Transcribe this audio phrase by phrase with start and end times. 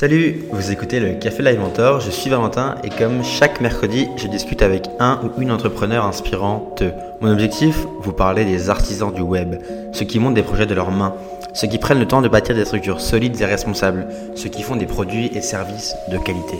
[0.00, 4.28] Salut, vous écoutez le Café Live Mentor, je suis Valentin et comme chaque mercredi, je
[4.28, 6.84] discute avec un ou une entrepreneur inspirante.
[7.20, 9.56] Mon objectif, vous parler des artisans du web,
[9.90, 11.14] ceux qui montent des projets de leurs mains,
[11.52, 14.06] ceux qui prennent le temps de bâtir des structures solides et responsables,
[14.36, 16.58] ceux qui font des produits et services de qualité.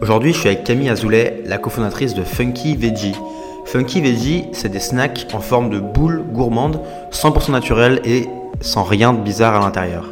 [0.00, 3.16] Aujourd'hui, je suis avec Camille Azoulay, la cofondatrice de Funky Veggie.
[3.64, 6.78] Funky Veggie, c'est des snacks en forme de boules gourmandes,
[7.10, 8.28] 100% naturelles et
[8.60, 10.04] sans rien de bizarre à l'intérieur.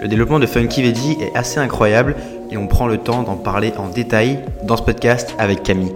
[0.00, 2.16] Le développement de Funky Veggie est assez incroyable
[2.50, 5.92] et on prend le temps d'en parler en détail dans ce podcast avec Camille.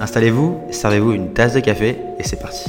[0.00, 2.68] Installez-vous, servez-vous une tasse de café et c'est parti.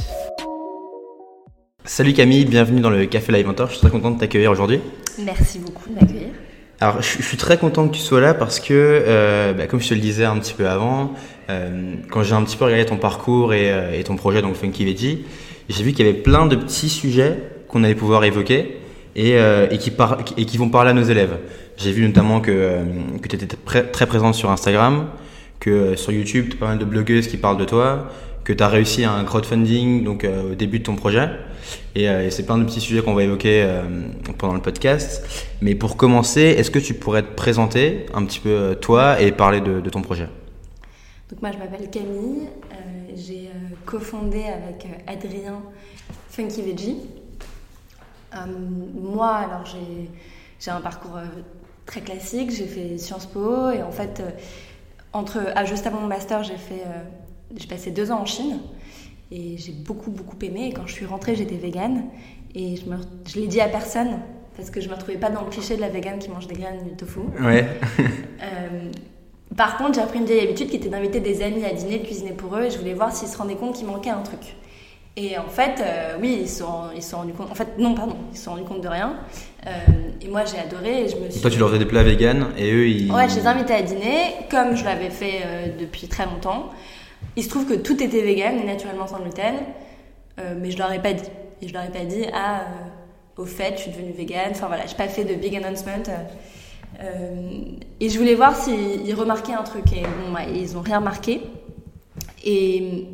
[1.84, 3.66] Salut Camille, bienvenue dans le Café Live Mentor.
[3.66, 4.78] Je suis très content de t'accueillir aujourd'hui.
[5.24, 6.28] Merci beaucoup de m'accueillir.
[6.80, 9.88] Alors, je, suis très content que tu sois là parce que, euh, bah, comme je
[9.88, 11.12] te le disais un petit peu avant,
[11.50, 14.54] euh, quand j'ai un petit peu regardé ton parcours et, euh, et ton projet, donc
[14.54, 15.24] Funky Veggie,
[15.68, 17.36] j'ai vu qu'il y avait plein de petits sujets
[17.66, 18.77] qu'on allait pouvoir évoquer
[19.18, 21.36] et, euh, et, qui par, et qui vont parler à nos élèves.
[21.76, 22.84] J'ai vu notamment que, euh,
[23.28, 23.46] tu étais
[23.82, 25.08] très présente sur Instagram,
[25.58, 28.10] que euh, sur YouTube, tu as pas mal de blogueuses qui parlent de toi,
[28.44, 31.28] que tu as réussi un crowdfunding donc au début de ton projet.
[31.94, 33.66] Et, et c'est plein de petits sujets qu'on va évoquer
[34.38, 35.22] pendant le podcast.
[35.60, 39.60] Mais pour commencer, est-ce que tu pourrais te présenter un petit peu toi et parler
[39.60, 40.28] de, de ton projet?
[41.30, 42.48] Donc moi je m'appelle Camille,
[43.14, 43.50] j'ai
[43.84, 45.60] cofondé avec Adrien
[46.30, 46.96] Funky Veggie.
[48.34, 48.38] Euh,
[48.94, 51.24] moi, alors j'ai un parcours euh,
[51.86, 52.50] très classique.
[52.50, 54.30] J'ai fait Sciences Po et en fait, euh,
[55.12, 56.82] entre, ah, juste avant mon master, j'ai fait,
[57.56, 58.58] j'ai passé deux ans en Chine
[59.30, 60.68] et j'ai beaucoup beaucoup aimé.
[60.68, 62.04] Et quand je suis rentrée, j'étais végane
[62.54, 64.18] et je, me, je l'ai dit à personne
[64.56, 66.56] parce que je me retrouvais pas dans le cliché de la végane qui mange des
[66.56, 67.20] graines du tofu.
[67.40, 67.66] Ouais.
[69.56, 72.04] par contre, j'ai appris une vieille habitude qui était d'inviter des amis à dîner, de
[72.04, 74.56] cuisiner pour eux et je voulais voir s'ils se rendaient compte qu'il manquait un truc.
[75.20, 77.50] Et en fait, euh, oui, ils se sont, ils sont rendus compte.
[77.50, 79.16] En fait, non, pardon, ils se sont rendus compte de rien.
[79.66, 79.70] Euh,
[80.22, 81.02] et moi, j'ai adoré.
[81.04, 81.40] Et je me suis...
[81.40, 83.10] toi, tu leur faisais des plats vegan et eux, ils.
[83.10, 86.70] Ouais, je les invitais à dîner, comme je l'avais fait euh, depuis très longtemps.
[87.34, 89.56] Il se trouve que tout était vegan et naturellement sans gluten,
[90.60, 91.28] mais je leur ai pas dit.
[91.62, 92.66] Et je leur ai pas dit, ah,
[93.36, 94.50] au fait, je suis devenue vegan.
[94.52, 96.00] Enfin voilà, j'ai pas fait de big announcement.
[98.00, 99.92] et je voulais voir s'ils remarquaient un truc.
[99.92, 101.40] Et bon, bah, ils ont rien remarqué.
[102.44, 103.08] Et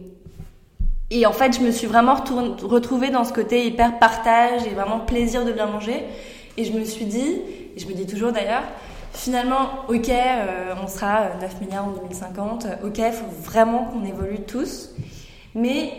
[1.15, 4.99] et en fait, je me suis vraiment retrouvée dans ce côté hyper partage et vraiment
[4.99, 6.03] plaisir de bien manger.
[6.57, 7.41] Et je me suis dit,
[7.77, 8.65] et je me dis toujours d'ailleurs,
[9.13, 14.41] finalement, ok, euh, on sera 9 milliards en 2050, ok, il faut vraiment qu'on évolue
[14.41, 14.91] tous.
[15.55, 15.93] Mais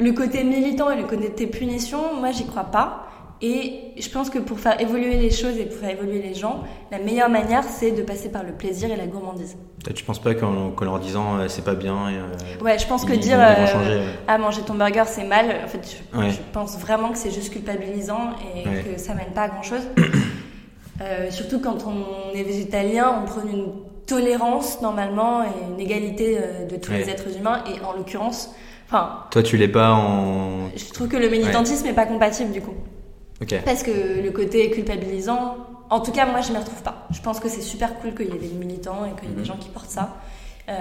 [0.00, 3.06] le côté militant et le côté punition, moi, j'y crois pas.
[3.42, 6.64] Et je pense que pour faire évoluer les choses et pour faire évoluer les gens,
[6.90, 9.56] la meilleure manière, c'est de passer par le plaisir et la gourmandise.
[9.94, 13.04] Tu penses pas qu'en, leur disant euh, c'est pas bien et, euh, Ouais, je pense
[13.04, 17.18] que dire euh, ah manger ton burger c'est mal, en fait, je, pense vraiment que
[17.18, 19.82] c'est juste culpabilisant et que ça mène pas à grand chose.
[21.30, 23.72] surtout quand on est végétalien, on prône une
[24.06, 26.38] tolérance normalement et une égalité
[26.70, 28.54] de tous les êtres humains et en l'occurrence,
[28.88, 29.24] enfin.
[29.30, 30.70] Toi, tu l'es pas en.
[30.74, 32.74] Je trouve que le militantisme n'est pas compatible du coup.
[33.64, 35.56] Parce que le côté culpabilisant,
[35.90, 37.06] en tout cas, moi, je ne m'y retrouve pas.
[37.10, 39.34] Je pense que c'est super cool qu'il y ait des militants et qu'il y ait
[39.34, 39.46] des mhm.
[39.46, 40.16] gens qui portent ça.
[40.68, 40.72] Euh,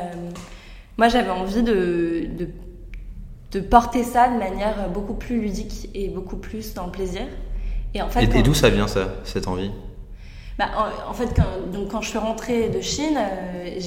[0.98, 2.28] moi, j'avais envie de,
[3.52, 7.22] de, porter ça de manière beaucoup plus ludique et beaucoup plus dans le plaisir.
[7.94, 9.72] Et, en fait, et, d'où ça vient, ça, cette envie?
[10.58, 10.66] Bah,
[11.08, 13.80] en, fait, quand, donc, quand je suis rentrée de Chine, euh,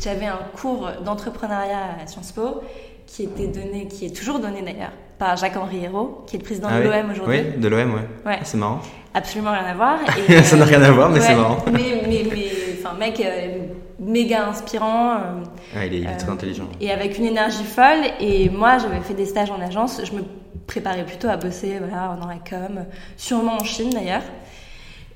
[0.00, 2.62] j'avais un cours d'entrepreneuriat à Sciences Po
[3.06, 6.68] qui était donné, qui est toujours donné d'ailleurs, par Jacques-Henri Hérault, qui est le président
[6.70, 7.40] ah de l'OM aujourd'hui.
[7.40, 8.00] Oui, de l'OM, ouais.
[8.26, 8.38] ouais.
[8.40, 8.80] Ah, c'est marrant.
[9.14, 10.00] Absolument rien à voir.
[10.28, 11.58] Et, ça n'a rien à voir, mais c'est marrant.
[11.72, 13.66] mais, mais, mais, enfin, mec euh,
[14.00, 15.14] méga inspirant.
[15.14, 15.18] Euh,
[15.76, 16.68] ah, il est, très euh, intelligent.
[16.80, 18.04] Et avec une énergie folle.
[18.20, 20.00] Et moi, j'avais fait des stages en agence.
[20.04, 20.22] Je me
[20.66, 22.84] préparais plutôt à bosser voilà, dans la com,
[23.16, 24.22] sûrement en Chine d'ailleurs.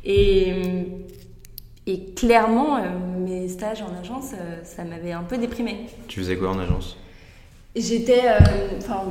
[0.05, 0.53] Et,
[1.87, 2.79] et clairement,
[3.19, 5.87] mes stages en agence, ça m'avait un peu déprimée.
[6.07, 6.97] Tu faisais quoi en agence?
[7.77, 8.23] J'étais.
[8.25, 9.05] Euh, enfin.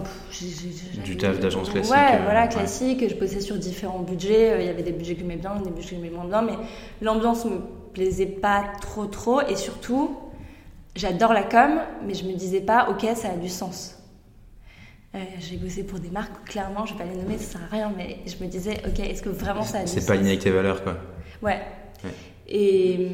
[1.04, 1.94] du taf d'agence classique.
[1.94, 3.08] Ouais, voilà, classique.
[3.08, 4.52] Je bossais sur différents budgets.
[4.52, 6.42] Euh, il y avait des budgets que j'aimais bien, des budgets que j'aimais moins bien,
[6.42, 6.54] mais
[7.02, 7.60] l'ambiance me
[7.94, 9.42] plaisait pas trop, trop.
[9.42, 10.18] Et surtout,
[10.96, 14.00] j'adore la com, mais je me disais pas, ok, ça a du sens.
[15.14, 17.74] Euh, j'ai bossé pour des marques, clairement, je vais pas les nommer, ça sert à
[17.74, 20.16] rien, mais je me disais, ok, est-ce que vraiment ça a du sens C'est pas
[20.16, 20.98] lié avec tes valeurs, quoi.
[21.42, 21.62] Ouais.
[22.48, 23.10] Et,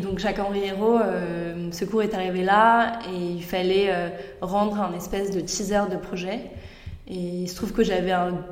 [0.00, 4.08] donc Jacques-Henri Hérault, euh, ce cours est arrivé là et il fallait euh,
[4.40, 6.40] rendre un espèce de teaser de projet.
[7.08, 8.44] Et il se trouve que j'avais un,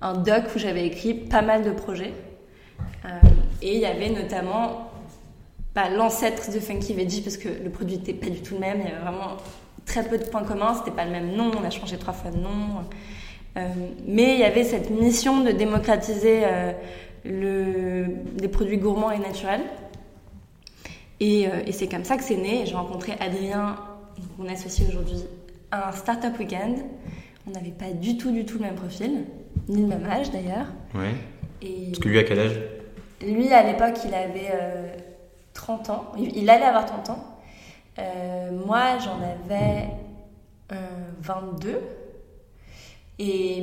[0.00, 2.12] un, doc où j'avais écrit pas mal de projets.
[3.04, 3.08] Euh,
[3.62, 4.90] et il y avait notamment
[5.74, 8.80] bah, l'ancêtre de Funky Veggie parce que le produit n'était pas du tout le même.
[8.80, 9.36] Il y avait vraiment
[9.86, 10.74] très peu de points communs.
[10.74, 11.50] C'était pas le même nom.
[11.60, 12.84] On a changé trois fois de nom.
[14.06, 16.44] mais il y avait cette mission de démocratiser
[17.24, 19.62] le, des produits gourmands et naturels.
[21.20, 22.64] Et, euh, et c'est comme ça que c'est né.
[22.66, 23.76] J'ai rencontré Adrien,
[24.38, 25.22] mon associé aujourd'hui,
[25.70, 26.78] à un Startup Weekend.
[27.46, 29.24] On n'avait pas du tout, du tout le même profil,
[29.68, 30.66] ni le même âge d'ailleurs.
[31.60, 32.58] Et Parce que lui, à quel âge?
[33.24, 34.94] lui, à l'époque, il avait euh,
[35.54, 36.12] 30 ans.
[36.18, 37.24] Il, il allait avoir 30 ans.
[37.98, 39.88] Euh, moi, j'en avais
[40.72, 40.74] euh,
[41.20, 41.78] 22.
[43.24, 43.58] Et,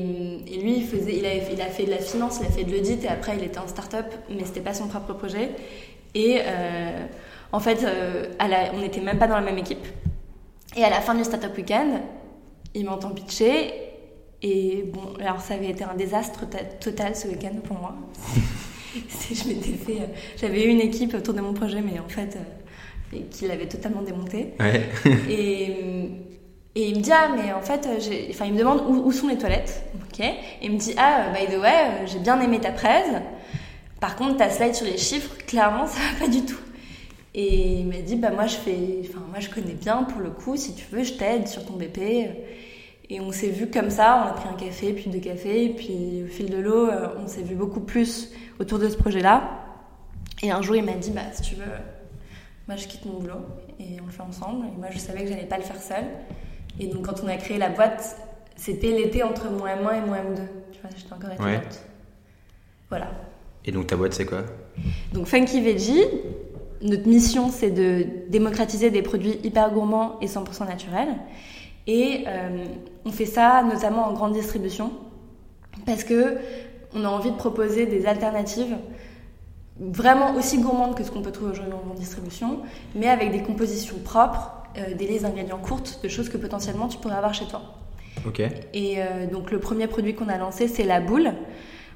[0.47, 2.63] et lui, il, faisait, il, avait- il a fait de la finance, il a fait
[2.63, 5.49] de l'audit et après, il était en start-up, mais c'était pas son propre projet.
[6.15, 7.05] Et euh,
[7.51, 9.85] en fait, euh, à la- on n'était même pas dans la même équipe.
[10.77, 12.01] Et à la fin du Startup Weekend,
[12.75, 13.73] il m'entend pitcher.
[14.41, 17.95] Et bon, alors ça avait été un désastre ta- total ce week-end pour moi.
[19.33, 20.05] Je m'étais fait, euh,
[20.39, 22.37] j'avais eu une équipe autour de mon projet, mais en fait,
[23.13, 24.53] euh, qui l'avait totalement démonté.
[24.59, 24.83] Ouais.
[25.29, 26.03] Et, euh,
[26.75, 29.11] et il me dit, ah, mais en fait, euh, enfin, il me demande où, où
[29.11, 29.83] sont les toilettes.
[29.95, 30.19] Ok.
[30.19, 33.09] Et il me dit, ah, euh, by the way, euh, j'ai bien aimé ta presse.
[33.99, 36.59] Par contre, ta slide sur les chiffres, clairement, ça va pas du tout.
[37.33, 40.29] Et il m'a dit, bah, moi, je fais, enfin, moi, je connais bien pour le
[40.29, 41.99] coup, si tu veux, je t'aide sur ton BP.
[43.11, 46.23] Et on s'est vu comme ça, on a pris un café, puis deux cafés, puis
[46.23, 49.49] au fil de l'eau, on s'est vu beaucoup plus autour de ce projet-là.
[50.43, 51.63] Et un jour, il m'a dit, bah, si tu veux,
[52.67, 53.41] moi, je quitte mon boulot
[53.79, 54.67] et on le fait ensemble.
[54.67, 56.05] Et moi, je savais que j'allais pas le faire seule.
[56.79, 58.17] Et donc, quand on a créé la boîte,
[58.55, 60.41] c'était l'été entre mon M1 et mon M2.
[60.71, 61.81] Tu vois, j'étais encore étudiante.
[62.89, 63.11] Voilà.
[63.65, 64.43] Et donc ta boîte, c'est quoi?
[65.13, 66.03] Donc, Funky Veggie,
[66.81, 71.15] notre mission, c'est de démocratiser des produits hyper gourmands et 100% naturels.
[71.87, 72.65] Et euh,
[73.05, 74.91] on fait ça notamment en grande distribution
[75.85, 76.37] parce que
[76.93, 78.75] on a envie de proposer des alternatives
[79.79, 82.59] vraiment aussi gourmandes que ce qu'on peut trouver aujourd'hui en grande distribution,
[82.95, 86.97] mais avec des compositions propres, euh, des listes d'ingrédients courtes, de choses que potentiellement tu
[86.97, 87.61] pourrais avoir chez toi.
[88.27, 88.41] Ok.
[88.73, 91.31] Et euh, donc le premier produit qu'on a lancé, c'est la boule.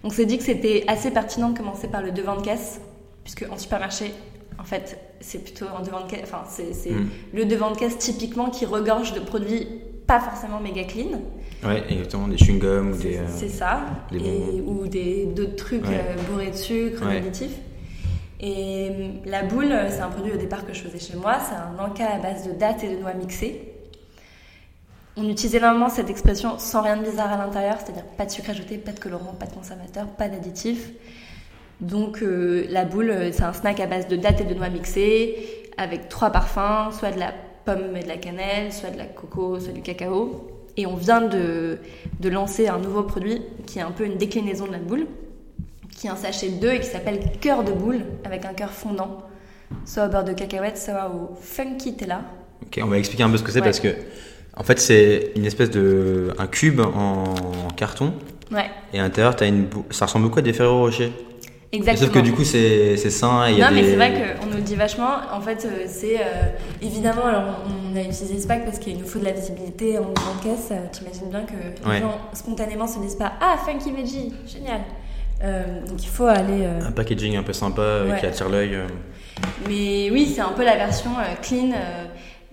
[0.04, 2.82] On s'est dit que c'était assez pertinent de commencer par le devant de caisse,
[3.24, 4.12] puisque en supermarché,
[4.60, 7.10] en fait, c'est plutôt en devant de caisse, enfin c'est c'est Mm.
[7.34, 9.68] le devant de caisse typiquement qui regorge de produits
[10.06, 11.22] pas forcément méga clean.
[11.66, 13.18] Ouais, exactement, des chewing-gums ou des.
[13.18, 13.82] euh, C'est ça.
[14.12, 15.96] des Et- ou des d'autres trucs Ouais.
[15.98, 17.22] euh, bourrés de sucre, Ouais.
[18.46, 21.38] Et euh, la boule, euh, c'est un produit au départ que je faisais chez moi.
[21.40, 23.74] C'est un encas à base de dattes et de noix mixées.
[25.16, 28.50] On utilisait énormément cette expression sans rien de bizarre à l'intérieur, c'est-à-dire pas de sucre
[28.50, 30.90] ajouté, pas de colorant, pas de conservateur, pas d'additifs.
[31.80, 35.70] Donc euh, la boule, c'est un snack à base de dattes et de noix mixées,
[35.78, 39.58] avec trois parfums, soit de la pomme et de la cannelle, soit de la coco,
[39.62, 40.50] soit du cacao.
[40.76, 41.78] Et on vient de,
[42.20, 45.06] de lancer un nouveau produit qui est un peu une déclinaison de la boule,
[46.04, 48.72] qui est un sachet de deux et qui s'appelle cœur de boule, avec un cœur
[48.72, 49.20] fondant,
[49.86, 52.24] soit au beurre de cacahuète, soit au funky tella.
[52.66, 53.66] Ok, on va expliquer un peu ce que c'est Ouais.
[53.66, 53.88] parce que,
[54.58, 56.34] en fait, c'est une espèce de.
[56.38, 58.12] un cube en, en carton
[58.52, 59.68] Ouais, et à l'intérieur, t'as une.
[59.92, 61.14] Ça ressemble beaucoup à des Ferrero Rocher.
[61.72, 62.06] exactement.
[62.08, 63.82] Sauf que du coup, c'est c'est sain et il y a Non, des.
[63.82, 64.12] mais c'est vrai
[64.42, 65.08] qu'on nous le dit vachement.
[65.32, 66.24] En fait, euh, c'est euh,
[66.82, 70.12] évidemment, alors on a utilisé ce pack parce qu'il nous faut de la visibilité en
[70.12, 70.68] grande caisse.
[70.72, 71.54] Euh, T'imagines bien que
[71.86, 72.00] les Ouais.
[72.02, 74.82] gens spontanément se disent pas Ah, Funky Veggie, génial.
[75.44, 76.64] Euh, donc il faut aller.
[76.66, 78.20] euh, Un packaging un peu sympa euh, Ouais.
[78.20, 78.78] qui attire l'œil.
[79.68, 81.10] Mais oui, c'est un peu la version
[81.42, 81.72] clean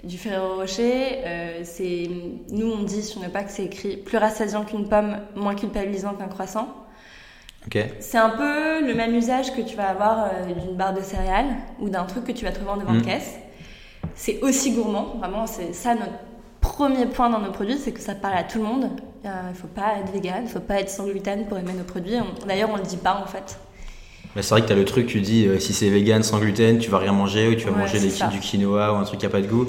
[0.02, 1.18] du Ferrero Rocher.
[1.24, 2.08] Euh, c'est
[2.50, 6.28] nous on dit sur nos packs c'est écrit plus rassasiant qu'une pomme, moins culpabilisant qu'un
[6.28, 6.68] croissant.
[7.66, 7.78] Ok.
[8.00, 11.54] C'est un peu le même usage que tu vas avoir euh, d'une barre de céréales
[11.78, 13.00] ou d'un truc que tu vas trouver en devant Mm.
[13.02, 13.38] de caisse.
[14.14, 16.12] C'est aussi gourmand, vraiment, c'est ça notre
[16.60, 18.88] premier point dans nos produits, c'est que ça parle à tout le monde.
[19.24, 21.84] Il ne faut pas être vegan, il faut pas être sans gluten pour aimer nos
[21.84, 22.14] produits.
[22.46, 23.58] D'ailleurs, on le dit pas en fait.
[24.34, 26.78] Mais c'est vrai que t'as le truc, tu dis euh, si c'est vegan sans gluten,
[26.78, 29.20] tu vas rien manger ou tu vas Ouais, manger des- du quinoa ou un truc
[29.20, 29.66] qui a pas de goût.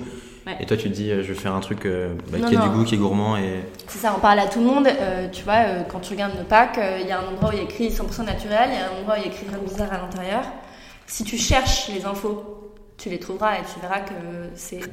[0.48, 0.55] Ouais.
[0.60, 2.55] Et toi, tu te dis euh, je vais faire un truc euh, bah, Non, qui
[2.55, 2.74] a du non.
[2.74, 3.62] goût, qui est gourmand et.
[3.88, 4.88] C'est ça, on parle à tout le monde.
[4.88, 7.50] Euh, tu vois, euh, quand tu regardes nos packs, euh, il y a un endroit
[7.50, 9.25] où il y a écrit 100% naturel, il y a un endroit où il y
[9.25, 10.43] a écrit rien de bizarre à l'intérieur.
[11.08, 14.13] Si tu cherches les infos, tu les trouveras et tu verras que
[14.55, 14.88] c'est euh,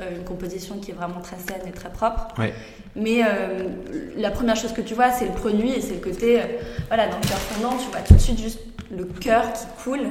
[0.00, 2.28] une composition qui est vraiment très saine et très propre.
[2.38, 2.52] Ouais.
[2.96, 3.68] Mais euh,
[4.16, 6.44] la première chose que tu vois, c'est le produit et c'est le côté, euh,
[6.88, 8.60] voilà, dans le cœur fondant, tu vois tout de suite juste
[8.96, 10.06] le cœur qui coule.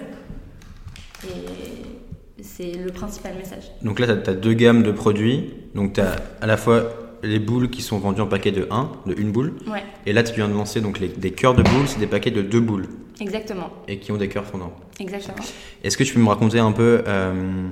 [1.25, 3.71] Et c'est le principal message.
[3.81, 5.53] Donc là, tu as, deux gammes de produits.
[5.75, 6.83] Donc tu as à la fois
[7.23, 9.53] les boules qui sont vendues en paquet de 1, de une boule.
[9.67, 12.07] Ouais, Et là, tu viens de lancer donc les, des cœurs de boules, c'est des
[12.07, 12.87] paquets de deux boules
[13.21, 14.73] exactement, et qui ont des cœurs fondants.
[14.99, 15.37] exactement.
[15.83, 17.69] Est-ce que tu peux me raconter un peu euh,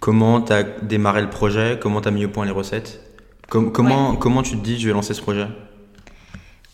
[0.00, 3.00] comment tu as démarré le projet, comment tu as mis au point les recettes?
[3.48, 5.46] Com- comment, comment tu te dis je vais lancer ce projet?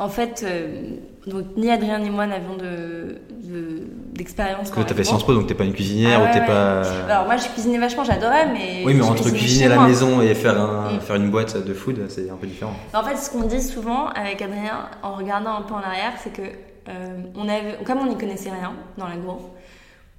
[0.01, 0.97] En fait, euh,
[1.29, 4.71] donc, ni Adrien ni moi n'avions de, de- d'expérience.
[4.73, 5.25] Que dans tu as fait Sciences.
[5.25, 6.81] Po, donc t'es pas une cuisinière Ah ou ouais, pas.
[7.09, 8.83] Alors moi, je cuisinais vachement, j'adorais, mais.
[8.85, 9.87] Oui, mais entre cuisiner à la moi.
[9.87, 11.01] maison et faire, un, Mm.
[11.01, 12.75] faire une boîte de food, c'est un peu différent.
[12.93, 16.33] En fait, ce qu'on dit souvent avec Adrien, en regardant un peu en arrière, c'est
[16.33, 19.41] que euh, on avait, comme on n'y connaissait rien dans l'agro,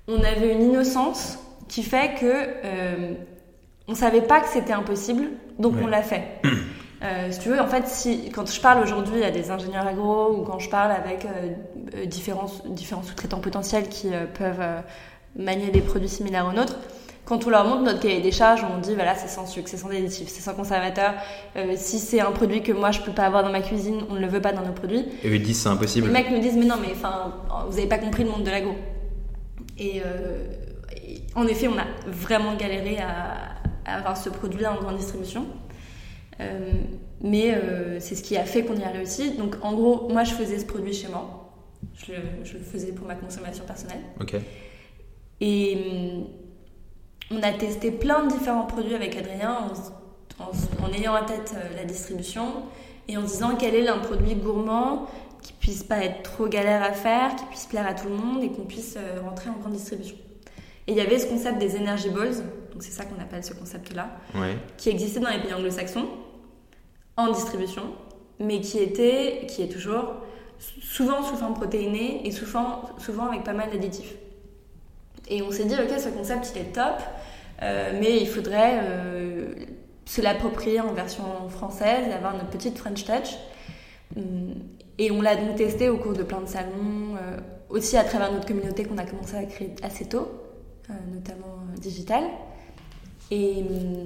[0.07, 3.13] on avait une innocence qui fait que euh,
[3.87, 5.23] on savait pas que c'était impossible,
[5.59, 6.23] donc on l'a fait.
[7.03, 10.31] Euh, si tu veux, en fait, si, quand je parle aujourd'hui à des ingénieurs agro
[10.31, 14.65] ou quand je parle avec euh, différents, différents sous-traitants potentiels qui peuvent
[15.35, 16.77] manier des produits similaires aux nôtres,
[17.25, 19.77] quand on leur montre notre cahier des charges, on dit voilà, c'est sans sucre, c'est
[19.77, 21.13] sans additif, c'est sans conservateur.
[21.75, 24.19] si c'est un produit que moi je peux pas avoir dans ma cuisine, on ne
[24.21, 25.05] le veut pas dans nos produits.
[25.23, 26.07] Et ils disent c'est impossible.
[26.07, 27.35] Les mecs me disent mais non, mais enfin,
[27.67, 28.73] vous n'avez pas compris le monde de l'agro.
[29.77, 30.01] Et,
[31.35, 35.45] en effet, on a vraiment galéré à, avoir ce produit-là en grande distribution.
[36.39, 36.71] Euh,
[37.21, 39.31] mais euh, c'est ce qui a fait qu'on y a réussi.
[39.31, 41.53] Donc en gros, moi je faisais ce produit chez moi.
[41.95, 44.01] Je le, faisais pour ma consommation personnelle.
[44.19, 44.35] Ok.
[45.41, 45.77] Et
[47.31, 49.57] on a testé plein de différents produits avec Adrien
[50.39, 52.47] en, ayant en tête euh, la distribution
[53.07, 55.07] et en disant quel est un produit gourmand
[55.41, 58.43] qui puisse pas être trop galère à faire, qui puisse plaire à tout le monde
[58.43, 60.15] et qu'on puisse rentrer en grande distribution.
[60.87, 62.35] Et il y avait ce concept des energy balls,
[62.71, 64.09] donc c'est ça qu'on appelle ce concept-là,
[64.77, 66.07] qui existait dans les pays anglo-saxons,
[67.17, 67.83] en distribution,
[68.39, 70.15] mais qui était, qui est toujours,
[70.59, 74.13] souvent sous forme protéinée et souvent, souvent avec pas mal d'additifs.
[75.27, 77.01] Et on s'est dit, ok, ce concept, il est top,
[77.61, 79.53] euh, mais il faudrait euh,
[80.05, 83.37] se l'approprier en version française et avoir notre petite French touch.
[84.15, 84.53] Hum,
[84.97, 87.37] et on l'a donc testé au cours de plein de salons, euh,
[87.69, 90.29] aussi à travers notre communauté qu'on a commencé à créer assez tôt.
[90.89, 92.23] Euh, notamment euh, digital.
[93.31, 94.05] Et, euh,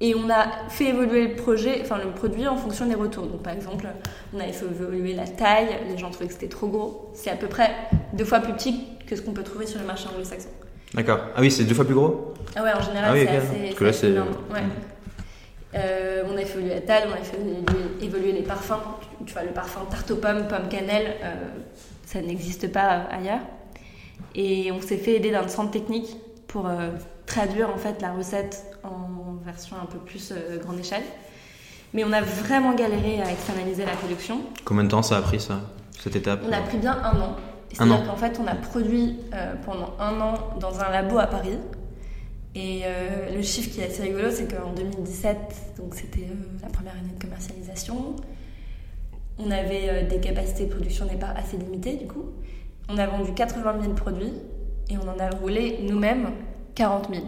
[0.00, 3.26] et on a fait évoluer le projet, enfin le produit en fonction des retours.
[3.26, 3.86] Donc par exemple,
[4.34, 7.10] on a fait évoluer la taille, les gens trouvaient que c'était trop gros.
[7.14, 7.70] C'est à peu près
[8.12, 10.50] deux fois plus petit que ce qu'on peut trouver sur le marché anglo-saxon.
[10.92, 11.20] D'accord.
[11.34, 12.34] Ah oui, c'est deux fois plus gros?
[12.54, 13.42] Ah ouais, en général, ah
[13.76, 14.28] c'est assez, énorme.
[14.52, 14.60] Ouais.
[16.26, 18.74] on a fait évoluer la taille, on a fait évoluer, les parfums.
[19.24, 21.16] Tu, vois, le parfum tarte aux pommes, pomme cannelle,
[22.04, 23.40] ça n'existe pas ailleurs.
[24.40, 26.16] Et on s'est fait aider d'un centre technique
[26.46, 26.90] pour euh,
[27.26, 31.02] traduire en fait la recette en version un peu plus euh, grande échelle.
[31.92, 34.40] Mais on a vraiment galéré à externaliser la production.
[34.64, 35.62] Combien de temps ça a pris ça,
[35.98, 37.36] cette étape On a pris bien un an.
[37.72, 41.58] C'est-à-dire qu'en fait, on a produit euh, pendant un an dans un labo à Paris.
[42.54, 42.82] Et
[43.32, 45.36] le chiffre qui est assez rigolo, c'est qu'en 2017,
[45.76, 46.26] donc c'était
[46.60, 48.16] la première année de commercialisation,
[49.38, 52.24] on avait des capacités de production au départ assez limitées du coup.
[52.88, 54.32] On a vendu 80 000 produits
[54.90, 56.30] et on en a roulé nous-mêmes
[56.74, 57.22] 40 000.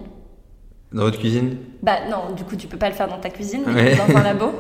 [0.93, 3.62] Dans votre cuisine Bah non, du coup tu peux pas le faire dans ta cuisine,
[3.67, 4.52] mais dans un labo.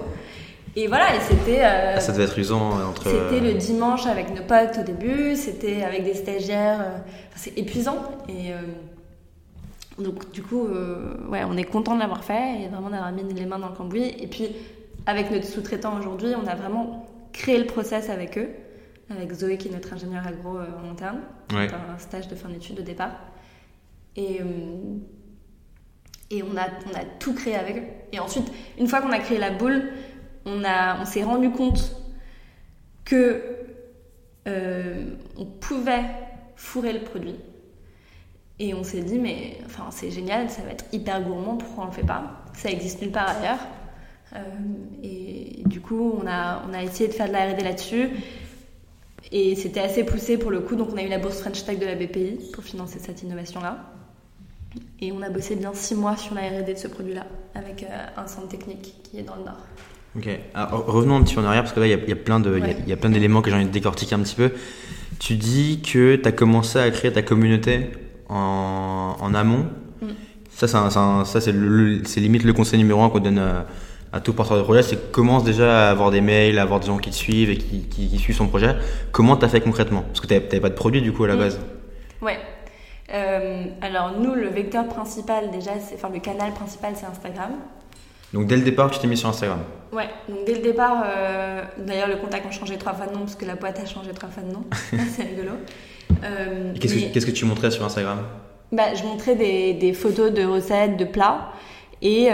[0.76, 1.62] Et voilà, et c'était.
[1.64, 3.04] Euh, ah, ça devait être usant euh, entre.
[3.04, 6.80] C'était le dimanche avec nos potes au début, c'était avec des stagiaires.
[6.80, 6.98] Euh,
[7.34, 7.96] c'est épuisant.
[8.28, 8.52] Et
[9.98, 10.68] donc, du coup,
[11.28, 13.74] ouais, on est content de l'avoir fait et vraiment d'avoir mis les mains dans le
[13.74, 14.14] cambouis.
[14.20, 14.48] Et puis,
[15.06, 18.48] avec notre sous-traitant aujourd'hui, on a vraiment créé le process avec eux
[19.10, 21.20] avec Zoé qui est notre ingénieur agro euh, en interne.
[21.74, 23.12] un stage de fin d'études au départ.
[24.16, 24.44] Et, euh,
[26.30, 27.86] et on, a, on a tout créé avec eux.
[28.12, 29.90] Et ensuite, une fois qu'on a créé la boule,
[30.46, 31.96] on, a, on s'est rendu compte
[33.04, 33.42] que
[34.48, 36.04] euh, on pouvait
[36.56, 37.36] fourrer le produit.
[38.58, 41.86] Et on s'est dit, mais enfin, c'est génial, ça va être hyper gourmand, pourquoi on
[41.86, 42.44] le fait pas?
[42.52, 43.66] Ça existe nulle part ailleurs.
[45.02, 48.10] et du coup, on a, on a essayé de faire de la RD là-dessus.
[49.32, 51.78] Et c'était assez poussé pour le coup, donc on a eu la bourse French Tech
[51.78, 53.92] de la BPI pour financer cette innovation-là.
[55.00, 58.06] Et on a bossé bien six mois sur la R&D de ce produit-là, avec euh,
[58.16, 59.66] un centre technique qui est dans le Nord.
[60.16, 62.40] Ok, Alors, revenons un petit peu en arrière, parce que là, il y, a, plein
[62.40, 64.50] de, il y, a, plein d'éléments que j'ai envie de décortiquer un petit peu.
[65.20, 67.90] Tu dis que tu as commencé à créer ta communauté
[68.28, 69.66] en, en amont.
[70.02, 70.06] Mm.
[70.50, 71.52] Ça, ça c'est
[72.20, 73.66] limite le conseil numéro un qu'on donne à,
[74.12, 76.86] à tout porteur de projet, c'est commence déjà à avoir des mails, à avoir des
[76.86, 78.74] gens qui te suivent et qui, qui, suivent son projet.
[79.12, 80.02] Comment tu as fait concrètement?
[80.02, 81.60] Parce que tu n'avais pas de produit du coup à la base.
[82.20, 82.38] Ouais.
[83.12, 87.52] Euh, alors nous, le vecteur principal déjà, enfin le canal principal, c'est Instagram.
[88.32, 89.60] Donc dès le départ, tu t'es mis sur Instagram?
[89.92, 93.20] Ouais, donc dès le départ, euh, d'ailleurs le contact a changé trois fois de nom
[93.20, 94.64] parce que la boîte a changé trois fois de nom.
[95.08, 95.52] c'est rigolo.
[96.24, 98.18] Euh, qu'est-ce, que, tu montrais sur Instagram?
[98.72, 101.52] Bah, Je montrais des, des, photos de recettes, de plats
[102.02, 102.28] et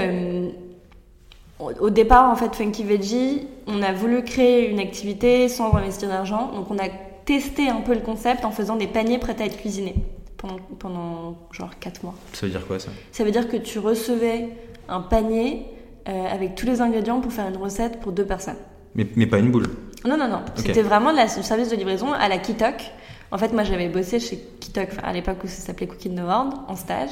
[1.58, 6.52] au départ, en fait, Funky Veggie, on a voulu créer une activité sans investir d'argent.
[6.52, 6.88] Donc, on a
[7.25, 9.94] testé un peu le concept en faisant des paniers prêts à être cuisinés
[10.36, 12.14] pendant, pendant genre 4 mois.
[12.32, 12.90] Ça veut dire quoi ça?
[13.10, 14.50] Ça veut dire que tu recevais
[14.88, 15.66] un panier
[16.08, 18.58] euh, avec tous les ingrédients pour faire une recette pour deux personnes.
[18.94, 19.66] Mais, mais pas une boule?
[20.04, 20.40] Non, non, non.
[20.54, 22.92] C'était vraiment le service de livraison à la Kitok.
[23.32, 26.52] En fait, moi, j'avais bossé chez Kitok à l'époque où ça s'appelait Cooking the World
[26.68, 27.10] en stage.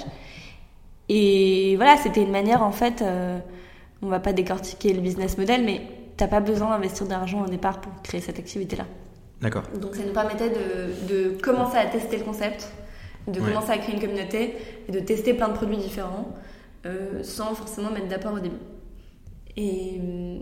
[1.09, 3.03] Et voilà, c'était une manière en fait.
[3.03, 3.39] Euh,
[4.05, 5.81] on va pas décortiquer le business model, mais
[6.17, 8.85] t'as pas besoin d'investir d'argent au départ pour créer cette activité-là.
[9.41, 9.63] D'accord.
[9.81, 12.71] Donc ça nous permettait de, commencer à tester le concept,
[13.27, 13.49] de Ouais.
[13.51, 14.55] commencer à créer une communauté
[14.89, 16.35] et de tester plein de produits différents
[16.87, 18.57] euh, sans forcément mettre d'apport au début.
[19.57, 20.39] Et euh,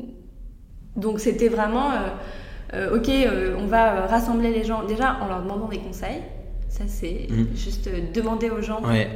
[0.96, 1.96] donc c'était vraiment, euh,
[2.74, 6.20] euh, ok, euh, on va euh, rassembler les gens déjà en leur demandant des conseils.
[6.68, 7.48] Ça c'est Mhm.
[7.54, 8.82] juste euh, demander aux gens.
[8.82, 9.08] Ouais.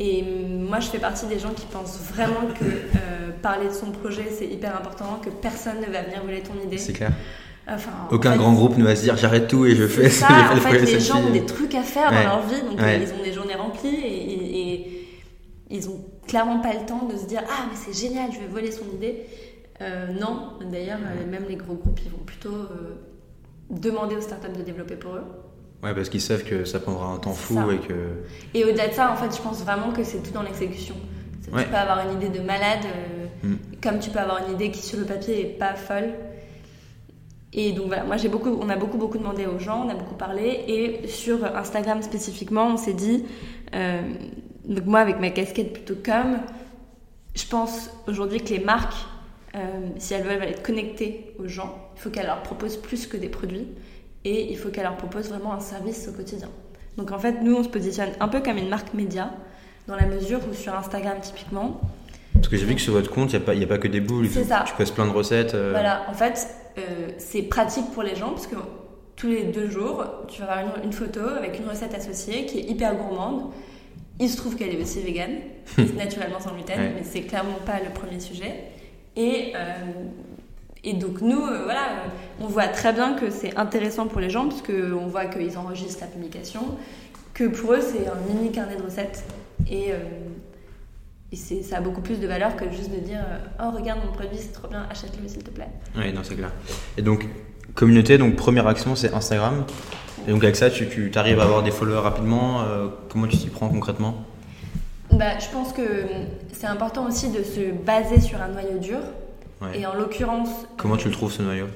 [0.00, 3.90] Et moi je fais partie des gens qui pensent vraiment que euh, parler de son
[3.90, 6.78] projet c'est hyper important, que personne ne va venir voler ton idée.
[6.78, 7.10] C'est clair.
[7.70, 10.08] Enfin, en Aucun fait, grand groupe ne va se dire j'arrête tout et je fais
[10.22, 12.22] ça, en fait, projet les gens ont des trucs à faire Ouais.
[12.24, 13.02] dans leur vie, donc Ouais.
[13.02, 15.06] ils ont des journées remplies et, et- et
[15.70, 18.46] ils ont clairement pas le temps de se dire ah mais c'est génial, je vais
[18.46, 19.24] voler son idée.
[19.80, 22.94] Euh, non, d'ailleurs euh, même les gros groupes ils vont plutôt euh,
[23.70, 25.24] demander aux startups de développer pour eux.
[25.82, 27.66] Ouais, parce qu'ils savent que ça prendra un temps fou ça.
[27.72, 27.94] et que.
[28.54, 30.96] Et au-delà de ça, en fait, je pense vraiment que c'est tout dans l'exécution.
[31.52, 31.64] Ouais.
[31.64, 33.54] Tu peux avoir une idée de malade, euh, Mm.
[33.80, 36.10] comme tu peux avoir une idée qui sur le papier est pas folle.
[37.52, 39.94] Et donc voilà, moi j'ai beaucoup, on a beaucoup beaucoup demandé aux gens, on a
[39.94, 43.24] beaucoup parlé, et sur Instagram spécifiquement, on s'est dit,
[43.74, 44.02] euh,
[44.66, 46.38] donc moi avec ma casquette plutôt com,
[47.34, 48.96] je pense aujourd'hui que les marques,
[49.54, 49.58] euh,
[49.96, 53.28] si elles veulent être connectées aux gens, il faut qu'elles leur proposent plus que des
[53.30, 53.68] produits,
[54.24, 56.48] et il faut qu'elles leur proposent vraiment un service au quotidien.
[56.96, 59.30] Donc en fait, nous on se positionne un peu comme une marque média,
[59.86, 61.80] dans la mesure où sur Instagram typiquement,
[62.34, 63.78] Parce que j'ai vu que sur votre compte, il n'y a, pas- y a pas
[63.78, 64.28] que des boules.
[64.28, 64.64] C'est ça.
[64.66, 65.54] tu postes plein de recettes.
[65.54, 66.46] euh, Voilà, en fait,
[66.78, 68.56] euh, c'est pratique pour les gens parce que
[69.16, 72.58] tous les deux jours, tu vas avoir une, une photo avec une recette associée qui
[72.60, 73.50] est hyper gourmande.
[74.20, 75.36] Il se trouve qu'elle est aussi végane,
[75.76, 76.92] c'est naturellement sans gluten, Ouais.
[76.96, 78.54] mais c'est clairement pas le premier sujet.
[79.16, 79.58] Et, euh,
[80.84, 84.30] et donc nous, euh, voilà, euh, on voit très bien que c'est intéressant pour les
[84.30, 86.60] gens puisque on voit qu'ils enregistrent la publication,
[87.34, 89.24] que pour eux c'est un mini carnet de recettes
[89.68, 89.96] et, euh,
[91.32, 94.12] et ça a beaucoup plus de valeur que juste de dire euh, oh regarde mon
[94.12, 95.68] produit c'est trop bien achète-le s'il te plaît.
[95.96, 96.52] Ouais, non, c'est clair.
[96.96, 97.26] Et donc,
[97.74, 99.64] communauté, donc première action, c'est Instagram.
[100.26, 102.62] Et donc, avec ça, tu, tu arrives à avoir des followers rapidement.
[102.62, 104.14] euh, comment tu t'y prends concrètement?
[105.12, 105.82] Bah, je pense que
[106.52, 108.98] c'est important aussi de se baser sur un noyau dur.
[109.60, 109.80] Ouais.
[109.80, 111.66] Et en l'occurrence, Comment tu le trouves, ce noyau?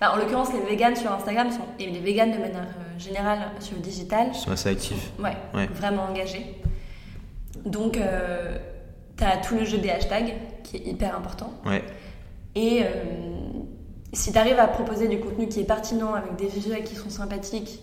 [0.00, 3.38] Bah, en l'occurrence, les véganes sur Instagram sont et les véganes de manière euh, générale
[3.60, 5.10] sur le digital, Ils sont assez actifs.
[5.18, 5.66] ouais, Ouais.
[5.74, 6.56] vraiment engagés.
[7.64, 8.58] Donc, euh,
[9.16, 11.52] tu as tout le jeu des hashtags qui est hyper important.
[11.66, 11.84] Ouais.
[12.54, 12.86] Et euh,
[14.12, 17.10] si tu arrives à proposer du contenu qui est pertinent, avec des visuels qui sont
[17.10, 17.80] sympathiques,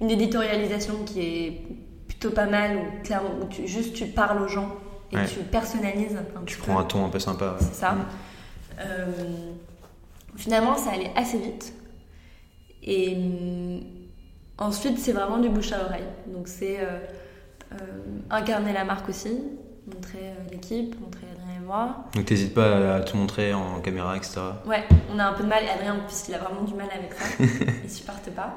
[0.00, 1.62] une éditorialisation qui est
[2.08, 4.70] plutôt pas mal, ou clairement, où tu, juste tu parles aux gens
[5.12, 5.26] et Ouais.
[5.26, 6.80] tu personnalises un Tu prends peu.
[6.80, 7.56] un ton un peu sympa.
[7.60, 7.92] C'est ça.
[7.92, 8.04] Mm.
[8.80, 9.06] Euh,
[10.36, 11.72] finalement, ça allait assez vite.
[12.82, 13.80] Et hum,
[14.58, 16.08] ensuite, c'est vraiment du bouche à oreille.
[16.26, 16.98] Donc, c'est euh,
[17.72, 17.76] euh,
[18.30, 19.38] incarner la marque aussi,
[19.92, 22.04] montrer euh, l'équipe, montrer Adrien et moi.
[22.14, 24.40] Donc, t'hésites pas à te montrer en caméra, etc.
[24.66, 25.62] Ouais, on a un peu de mal.
[25.74, 27.24] Adrien, en plus, il a vraiment du mal avec ça.
[27.84, 28.54] il supporte pas.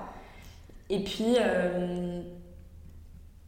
[0.89, 2.21] Et puis, euh,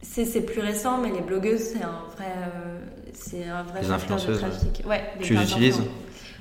[0.02, 2.80] c'est plus récent, mais les blogueuses, c'est un vrai, euh,
[3.12, 4.86] c'est un vrai Les facteur de influenceuses, trafic.
[4.86, 5.82] Ouais, des Tu les utilises?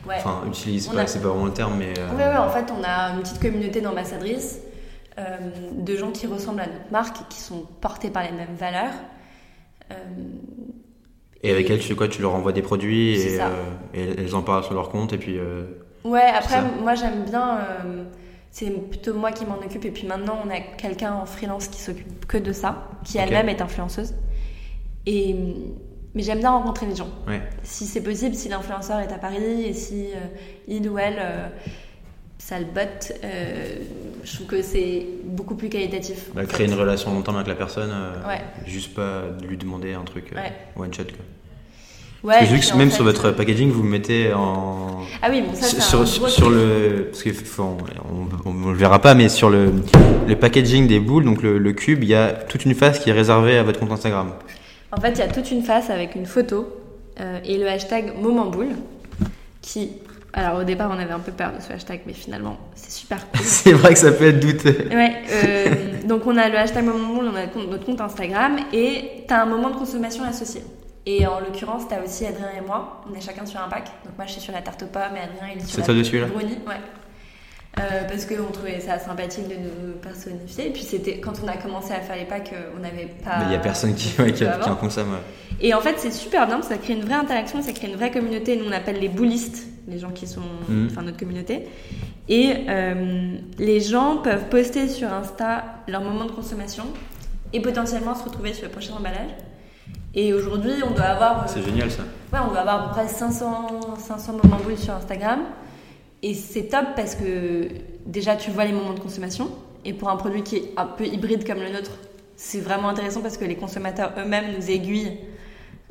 [0.07, 0.15] Ouais.
[0.17, 1.93] Enfin, utilise pas, a- c'est pas vraiment le terme, mais.
[1.97, 4.59] euh, Ouais, ouais, en fait, on a une petite communauté d'ambassadrices,
[5.17, 5.23] euh,
[5.71, 8.93] de gens qui ressemblent à notre marque, qui sont portés par les mêmes valeurs.
[9.91, 9.95] Euh,
[11.43, 12.07] Et avec elles, tu fais quoi?
[12.07, 13.45] Tu leur envoies des produits et, euh,
[13.93, 15.37] et elles en parlent sur leur compte et puis.
[16.03, 17.59] Ouais, après, moi j'aime bien,
[18.51, 21.79] c'est plutôt moi qui m'en occupe, et puis maintenant on a quelqu'un en freelance qui
[21.81, 24.13] s'occupe que de ça, qui elle-même est influenceuse.
[25.07, 25.35] Et,
[26.15, 27.09] mais j'aime bien rencontrer les gens.
[27.27, 27.41] Ouais.
[27.63, 30.19] Si c'est possible, si l'influenceur est à Paris et si euh,
[30.67, 31.47] il ou elle, euh,
[32.37, 33.75] ça le botte, euh,
[34.23, 36.29] je trouve que c'est beaucoup plus qualitatif.
[36.33, 36.73] Bah, créer fait.
[36.73, 38.41] une relation long terme avec la personne, euh, Ouais.
[38.65, 40.53] juste pas lui demander un truc Ouais.
[40.75, 41.03] one shot.
[41.03, 41.25] Quoi.
[42.27, 45.01] Parce que que même fait, sur votre packaging, vous mettez en.
[45.21, 47.29] Ah oui, bon, ça sur, un sur- sur le parce que
[47.61, 49.71] on, on le verra pas mais sur le,
[50.27, 53.11] le packaging des boules donc le, le cube il y a toute une phase qui
[53.11, 54.31] est réservée à votre compte Instagram
[54.91, 56.67] En fait, il y a toute une face avec une photo
[57.19, 58.69] euh, et le hashtag moment boule
[59.61, 59.93] qui.
[60.37, 63.19] Alors au départ, on avait un peu peur de ce hashtag, mais finalement, c'est super
[63.31, 63.39] cool.
[63.43, 67.13] c'est vrai que ça peut être douteux Ouais, euh, donc on a le hashtag moment
[67.13, 70.61] boule, on a notre compte Instagram et t'as un moment de consommation associé.
[71.05, 73.85] Et en l'occurrence, t'as aussi Adrien et moi, on est chacun sur un pack.
[74.03, 75.81] Donc moi, je suis sur la tarte aux pommes et Adrien, il est sur C'est
[75.81, 76.25] la toi dessus, là?
[76.27, 76.57] brownie.
[76.67, 76.75] Ouais.
[77.77, 80.67] Euh, parce qu'on trouvait ça sympathique de nous personnifier.
[80.67, 83.43] Et puis c'était quand on a commencé à faire les packs, euh, on n'avait pas.
[83.47, 84.63] il y a personne qui, ouais, qui, avant.
[84.63, 85.19] qui en consomme ouais.
[85.59, 88.11] Et en fait, c'est super bien, ça crée une vraie interaction, ça crée une vraie
[88.11, 88.55] communauté.
[88.57, 90.87] Nous, on appelle les boulistes, les gens qui sont, Mhm.
[90.91, 91.67] enfin, notre communauté.
[92.29, 96.85] Et euh, les gens peuvent poster sur Insta leur moment de consommation
[97.53, 99.31] et potentiellement se retrouver sur le prochain emballage.
[100.13, 102.93] Et aujourd'hui, on doit avoir, euh, c'est génial ça ouais, on doit avoir à peu
[103.01, 105.41] près 500, 500 moments boules sur Instagram.
[106.27, 107.67] Et c'est top parce que
[108.07, 109.47] déjà, tu vois les moments de consommation.
[109.85, 111.91] Et pour un produit qui est un peu hybride comme le nôtre,
[112.35, 115.19] c'est vraiment intéressant parce que les consommateurs eux-mêmes nous aiguillent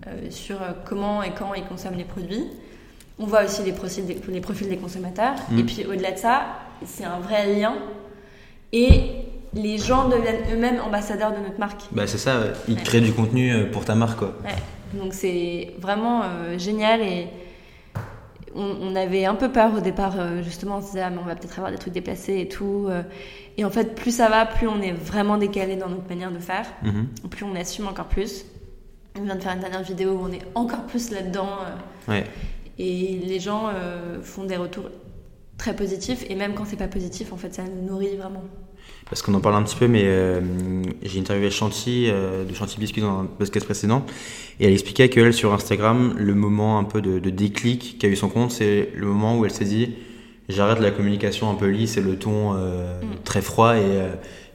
[0.08, 2.44] euh, sur euh, comment et quand ils consomment les produits.
[3.20, 5.34] On voit aussi les profils des, les profils des consommateurs.
[5.50, 5.58] Mm.
[5.60, 6.42] Et puis au-delà de ça,
[6.84, 7.74] c'est un vrai lien.
[8.72, 9.12] Et
[9.54, 11.82] les gens deviennent eux-mêmes ambassadeurs de notre marque.
[11.92, 12.82] Bah c'est ça, ils Ouais.
[12.82, 14.34] créent du contenu euh, pour ta marque quoi.
[14.44, 14.98] Ouais.
[15.00, 17.28] Donc c'est vraiment euh, génial et
[18.54, 21.18] on, on avait un peu peur au départ euh, justement on se disait ah, mais
[21.22, 23.02] on va peut-être avoir des trucs déplacés et tout euh.
[23.56, 26.38] et en fait plus ça va plus on est vraiment décalé dans notre manière de
[26.38, 27.08] faire Mhm.
[27.30, 28.44] plus on assume encore plus
[29.18, 31.48] on vient de faire une dernière vidéo où on est encore plus là-dedans
[32.08, 32.24] euh, Ouais.
[32.78, 34.90] et les gens euh, font des retours
[35.58, 38.42] très positifs et même quand c'est pas positif en fait ça nous nourrit vraiment
[39.10, 40.40] Parce qu'on en parle un petit peu, mais euh,
[41.02, 44.04] j'ai interviewé Chanty euh, de Chanty Biscuit dans un podcast précédent,
[44.60, 48.16] et elle expliquait qu'elle, sur Instagram, le moment un peu de, de déclic qu'a eu
[48.16, 49.92] son compte, c'est le moment où elle s'est dit
[50.48, 53.06] j'arrête la communication un peu lisse et le ton euh, Mm.
[53.24, 53.80] très froid, et,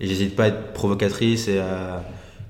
[0.01, 2.03] et j'hésite pas à être provocatrice et à,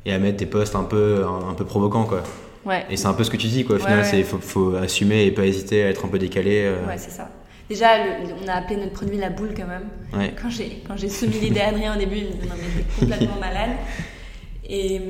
[0.05, 2.23] et à mettre des posts un peu, un, un peu provocants, quoi.
[2.65, 3.75] ouais Et c'est un peu ce que tu dis, quoi.
[3.75, 4.05] Au Ouais, final, ouais.
[4.05, 6.71] c'est faut, faut assumer et pas hésiter à être un peu décalé.
[6.87, 7.29] ouais c'est ça
[7.69, 10.33] déjà le- on a appelé notre produit la boule quand même ouais.
[10.41, 12.83] Quand j'ai quand j'ai soumis l'idée à Adrien au début, il me dit non mais
[12.83, 13.71] t'es complètement malade.
[14.67, 15.01] Et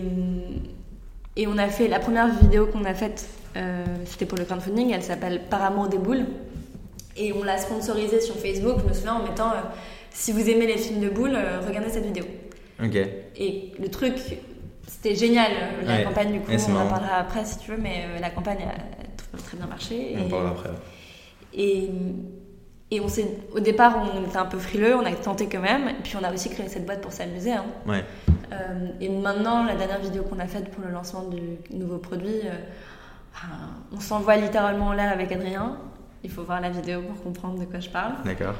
[1.35, 4.91] et on a fait la première vidéo qu'on a faite, euh, c'était pour le crowdfunding.
[4.91, 6.25] Elle s'appelle Par amour des boules
[7.15, 8.77] et on l'a sponsorisée sur Facebook.
[8.83, 9.61] Je me souviens en mettant euh,
[10.11, 12.25] si vous aimez les films de boules, euh, regardez cette vidéo.
[12.83, 12.95] Ok.
[13.37, 14.15] Et le truc,
[14.87, 15.51] c'était génial.
[15.85, 16.03] La Ouais.
[16.03, 18.59] campagne du coup, Ouais, on en parlera après si tu veux, mais euh, la campagne
[18.63, 20.15] a, a très bien marché.
[20.17, 20.69] On en Et- parlera après.
[21.53, 21.89] et,
[22.91, 25.89] et on s'est, au départ, on était un peu frileux, on a tenté quand même.
[25.89, 27.51] Et puis on a aussi créé cette boîte pour s'amuser.
[27.53, 27.65] hein.
[27.87, 28.03] Ouais.
[28.51, 32.41] Euh, et maintenant, la dernière vidéo qu'on a faite pour le lancement du nouveau produit,
[32.45, 33.45] euh,
[33.95, 35.77] on s'envoie littéralement en l'air avec Adrien.
[36.23, 38.13] Il faut voir la vidéo pour comprendre de quoi je parle.
[38.25, 38.55] D'accord.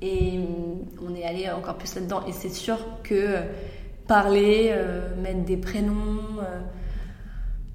[0.00, 2.22] Et euh, on est allé encore plus là-dedans.
[2.26, 3.36] Et c'est sûr que
[4.08, 6.20] parler, euh, mettre des prénoms,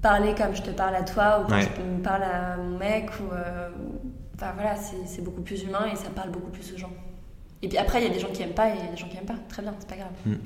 [0.02, 1.68] parler comme je te parle à toi, ou quand Ouais.
[1.76, 3.26] je me parle à mon mec, ou.
[4.42, 6.90] Euh, Enfin voilà, c'est c'est beaucoup plus humain et ça parle beaucoup plus aux gens.
[7.62, 9.16] Et puis après, il y a des gens qui aiment pas et des gens qui
[9.16, 9.36] aiment pas.
[9.48, 10.38] Très bien, c'est pas grave.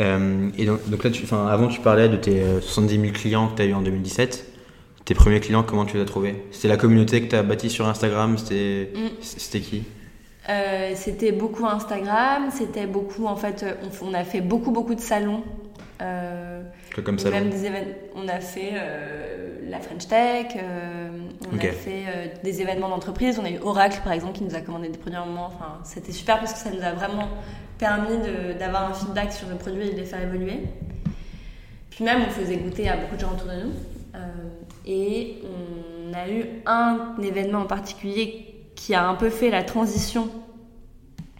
[0.00, 3.48] Euh, et donc, donc là, tu, avant, tu parlais de tes euh, 70 000 clients
[3.48, 4.46] que tu as eu en 2017.
[5.04, 6.44] Tes premiers clients, comment tu les as trouvés?
[6.50, 9.08] C'était la communauté que tu as bâtie sur Instagram C'était Mm.
[9.20, 9.84] c'était qui?
[10.48, 14.94] Euh, c'était beaucoup Instagram, c'était beaucoup en fait, euh, on, on a fait beaucoup beaucoup
[14.94, 15.44] de salons.
[16.00, 17.30] Euh, Que Comme ça.
[17.30, 17.94] Même des événements.
[18.16, 21.08] On a fait euh, la French Tech, euh,
[21.52, 23.38] on a fait euh, des événements d'entreprise.
[23.38, 25.46] On a eu Oracle par exemple qui nous a commandé des produits à un moment.
[25.46, 27.28] Enfin, c'était super parce que ça nous a vraiment
[27.78, 28.18] permis
[28.58, 30.64] d'avoir un feedback sur le produit et de les faire évoluer.
[31.90, 33.72] Puis même, on faisait goûter à beaucoup de gens autour de nous.
[34.86, 40.28] Et on a eu un événement en particulier qui a un peu fait la transition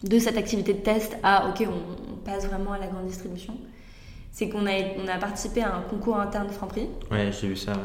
[0.03, 3.57] de cette activité de test à ok, on, on passe vraiment à la grande distribution.
[4.31, 4.71] C'est qu'on a,
[5.03, 6.87] on a participé à un concours interne Franprix.
[7.11, 7.73] Ouais, j'ai vu ça.
[7.73, 7.77] ouais.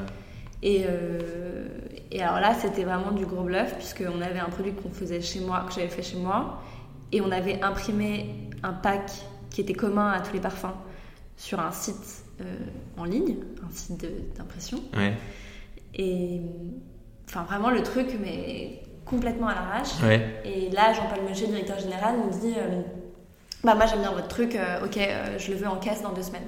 [0.62, 1.66] Et, euh,
[2.10, 5.40] et alors là, c'était vraiment du gros bluff, puisqu'on avait un produit qu'on faisait chez
[5.40, 6.62] moi, que j'avais fait chez moi,
[7.12, 9.10] et on avait imprimé un pack
[9.50, 10.74] qui était commun à tous les parfums
[11.36, 12.44] sur un site euh,
[12.96, 14.06] en ligne, un site
[14.36, 14.78] d'impression.
[14.96, 15.14] Ouais.
[15.94, 16.40] Et
[17.28, 20.00] enfin, vraiment le truc, mais complètement à l'arrache.
[20.02, 20.40] Ouais.
[20.44, 22.80] Et là, Jean-Paul Mochet, directeur général, nous dit euh,
[23.66, 26.12] Bah, moi j'aime bien votre truc, euh, ok, euh, je le veux en caisse dans
[26.12, 26.46] deux semaines.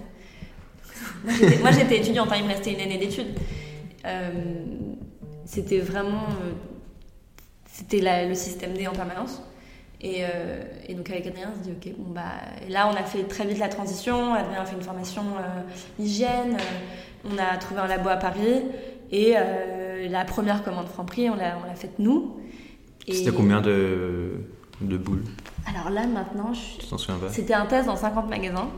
[1.61, 3.37] moi, j'étais- étudiante, hein, il me restait une année d'études.
[4.07, 4.31] Euh,
[5.44, 6.28] c'était vraiment.
[7.66, 9.42] c'était le système D en permanence.
[10.00, 10.22] Et,
[10.94, 12.35] donc avec Adrien, on se dit ok, bon bah
[12.68, 14.35] là on a fait très vite la transition.
[14.35, 15.24] Adrien a fait une formation
[15.98, 16.57] hygiène.
[17.24, 18.62] on a trouvé un labo à Paris
[19.11, 19.35] et
[20.09, 22.37] la première commande Franprix, on l'a faite nous.
[23.11, 24.38] C'était combien de
[24.81, 25.24] boules?
[25.66, 28.68] Alors là maintenant, je- c'était un test dans 50 magasins.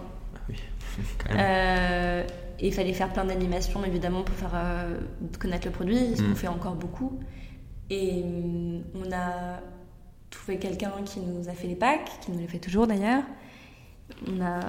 [1.18, 1.38] Quand même.
[1.40, 2.22] Euh,
[2.58, 4.98] et il fallait faire plein d'animations évidemment pour faire euh,
[5.38, 6.28] connaître le produit, ce Mm.
[6.28, 7.20] qu'on fait encore beaucoup.
[7.90, 9.60] Et hum, on a
[10.30, 13.22] trouvé quelqu'un qui nous a fait les packs, qui nous les fait toujours d'ailleurs.
[14.28, 14.60] On a,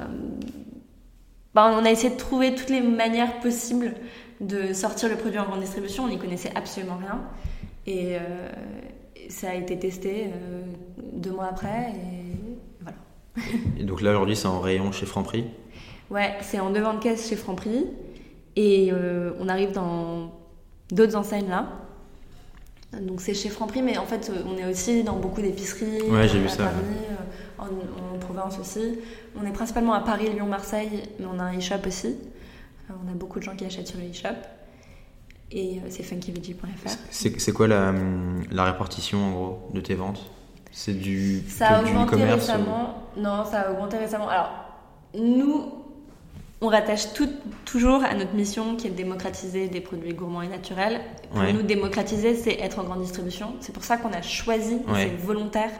[1.53, 3.93] bah, on a essayé de trouver toutes les manières possibles
[4.39, 6.03] de sortir le produit en grande distribution.
[6.05, 7.21] On n'y connaissait absolument rien.
[7.87, 8.49] Et euh,
[9.31, 10.61] ça a été testé euh,
[11.13, 11.91] deux mois après.
[11.91, 12.37] Et
[12.81, 12.97] voilà.
[13.79, 15.45] Et donc là, aujourd'hui, c'est en rayon chez Franprix?
[16.09, 17.85] Ouais, c'est en devant de caisse chez Franprix.
[18.55, 20.31] Et euh, on arrive dans
[20.91, 21.69] d'autres enseignes là.
[22.99, 26.01] Donc c'est chez Franprix, mais en fait euh, on est aussi dans beaucoup d'épiceries.
[26.01, 26.75] Ouais, j'ai vu ça, Paris,
[27.57, 28.99] en, en province aussi.
[29.41, 32.17] On est principalement à Paris, Lyon, Marseille, mais on a un e-shop aussi.
[32.89, 34.35] On a beaucoup de gens qui achètent sur le e-shop.
[35.51, 36.89] Et euh, c'est funkyveggie.fr.
[37.09, 37.93] C'est quoi la,
[38.51, 40.21] la répartition, en gros, de tes ventes?
[40.71, 43.03] C'est du, Ça a du augmenté ou- récemment.
[43.17, 44.29] Non, ça a augmenté récemment.
[44.29, 44.49] Alors,
[45.19, 45.65] nous,
[46.61, 47.27] on rattache tout,
[47.65, 51.01] toujours à notre mission qui est de démocratiser des produits gourmands et naturels.
[51.31, 51.51] Pour Ouais.
[51.51, 53.55] nous, démocratiser, c'est être en grande distribution.
[53.59, 55.09] C'est pour ça qu'on a choisi, Ouais.
[55.19, 55.71] c'est volontaire,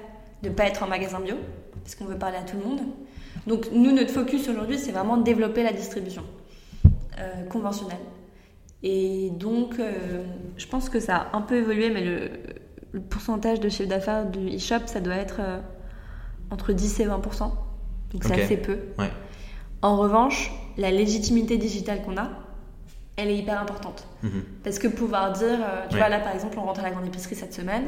[0.43, 1.35] de ne pas être en magasin bio,
[1.83, 2.81] parce qu'on veut parler à tout le monde.
[3.47, 6.23] Donc nous, notre focus aujourd'hui, c'est vraiment de développer la distribution
[7.19, 7.97] euh, conventionnelle.
[8.83, 10.23] Et donc, euh,
[10.57, 12.31] je pense que ça a un peu évolué, mais le,
[12.93, 15.59] le pourcentage de chiffre d'affaires du e-shop, ça doit être euh,
[16.49, 18.77] entre 10 et 20% Donc c'est assez peu.
[18.97, 19.09] Ouais.
[19.83, 22.29] En revanche, la légitimité digitale qu'on a,
[23.17, 24.07] elle est hyper importante.
[24.23, 24.43] Mhm.
[24.63, 25.99] Parce que pouvoir dire, euh, tu Ouais.
[26.01, 27.85] vois, là par exemple, on rentre à la grande épicerie cette semaine,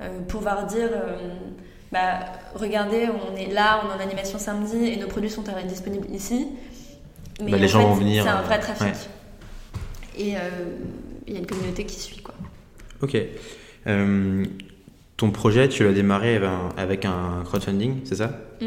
[0.00, 1.16] euh, pouvoir dire, euh,
[1.90, 2.20] bah,
[2.54, 6.48] regardez, on est là, on est en animation samedi et nos produits sont disponibles ici.
[7.42, 8.86] Mais Bah, les en gens fait, vont venir, C'est un vrai trafic.
[8.86, 8.92] ouais.
[10.16, 10.40] Et euh,
[11.26, 12.34] il y a une communauté qui suit, quoi.
[13.02, 13.16] Ok.
[13.86, 14.44] Euh,
[15.16, 18.38] ton projet, tu l'as démarré avec un, avec un crowdfunding, c'est ça?
[18.60, 18.66] Mm.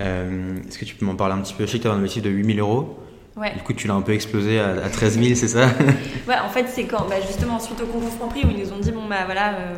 [0.00, 1.66] Euh, Est-ce que tu peux m'en parler un petit peu?
[1.66, 2.98] Je sais que tu as un objectif de 8000 euros.
[3.36, 3.54] Ouais.
[3.54, 5.68] Du coup, tu l'as un peu explosé à, à 13 000, c'est ça?
[6.28, 8.78] Ouais, en fait, c'est quand, bah, justement, suite au concours Franprix où ils nous ont
[8.78, 9.74] dit, bon, bah voilà, euh,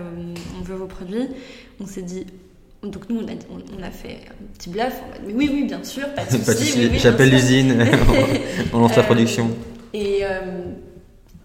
[0.58, 1.26] on veut vos produits,
[1.80, 2.26] on s'est dit.
[2.82, 4.92] Donc nous, on a, on, on a fait un petit bluff,
[5.26, 6.90] mais oui, oui, bien sûr, pas de souci.
[6.98, 7.82] J'appelle l'usine,
[8.74, 9.48] on lance la production.
[9.94, 10.40] Et, euh,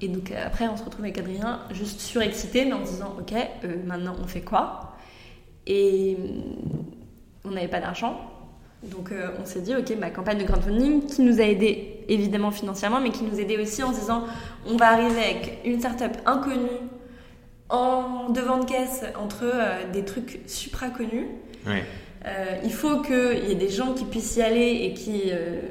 [0.01, 3.15] et donc euh, après, on se retrouve avec Adrien, juste surexcité, mais en se disant,
[3.19, 4.95] ok, euh, maintenant on fait quoi?
[5.67, 6.25] Et euh,
[7.43, 8.19] on n'avait pas d'argent.
[8.83, 13.01] Donc on s'est dit, ok, ma campagne de crowdfunding qui nous a aidé évidemment financièrement,
[13.01, 14.23] mais qui nous aidait aussi en se disant,
[14.65, 16.79] on va arriver avec une startup inconnue
[17.67, 19.51] en devant de caisse entre
[19.91, 21.27] des trucs supra connus.
[22.25, 25.61] Euh, il faut qu'il y ait des gens qui puissent y aller et qui euh,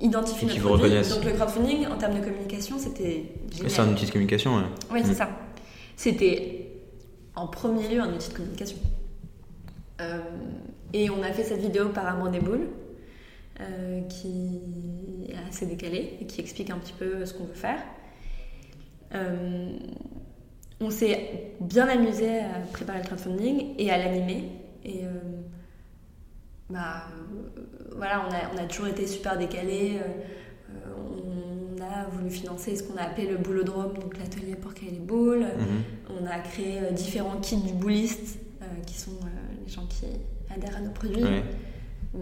[0.00, 0.84] identifient Et qui notre vous produit.
[0.86, 1.14] reconnaissent.
[1.14, 3.24] Donc le crowdfunding, en termes de communication, c'était.
[3.68, 4.62] C'est un outil de communication, ouais.
[4.92, 5.14] Oui, c'est Mm.
[5.16, 5.28] ça.
[5.96, 6.66] C'était
[7.36, 8.76] en premier lieu un outil de communication.
[10.00, 10.18] Euh,
[10.92, 12.66] et on a fait cette vidéo par Amour des boules,
[14.08, 14.60] qui
[15.28, 17.78] est assez décalée et qui explique un petit peu ce qu'on veut faire.
[20.80, 24.48] On s'est bien amusé à préparer le crowdfunding et à l'animer.
[24.84, 25.02] Et
[26.72, 27.60] bah, euh,
[27.96, 29.98] voilà, on a, on a toujours été super décalés.
[30.00, 30.08] Euh,
[30.70, 34.90] euh, on a voulu financer ce qu'on a appelé le boulodrome, donc l'atelier pour créer
[34.90, 35.40] les boules.
[35.44, 36.18] Mhm.
[36.22, 38.38] On a créé différents kits du bouliste,
[38.86, 39.10] qui sont
[39.64, 40.06] les gens qui
[40.54, 41.22] adhèrent à nos produits.
[42.14, 42.20] Hum,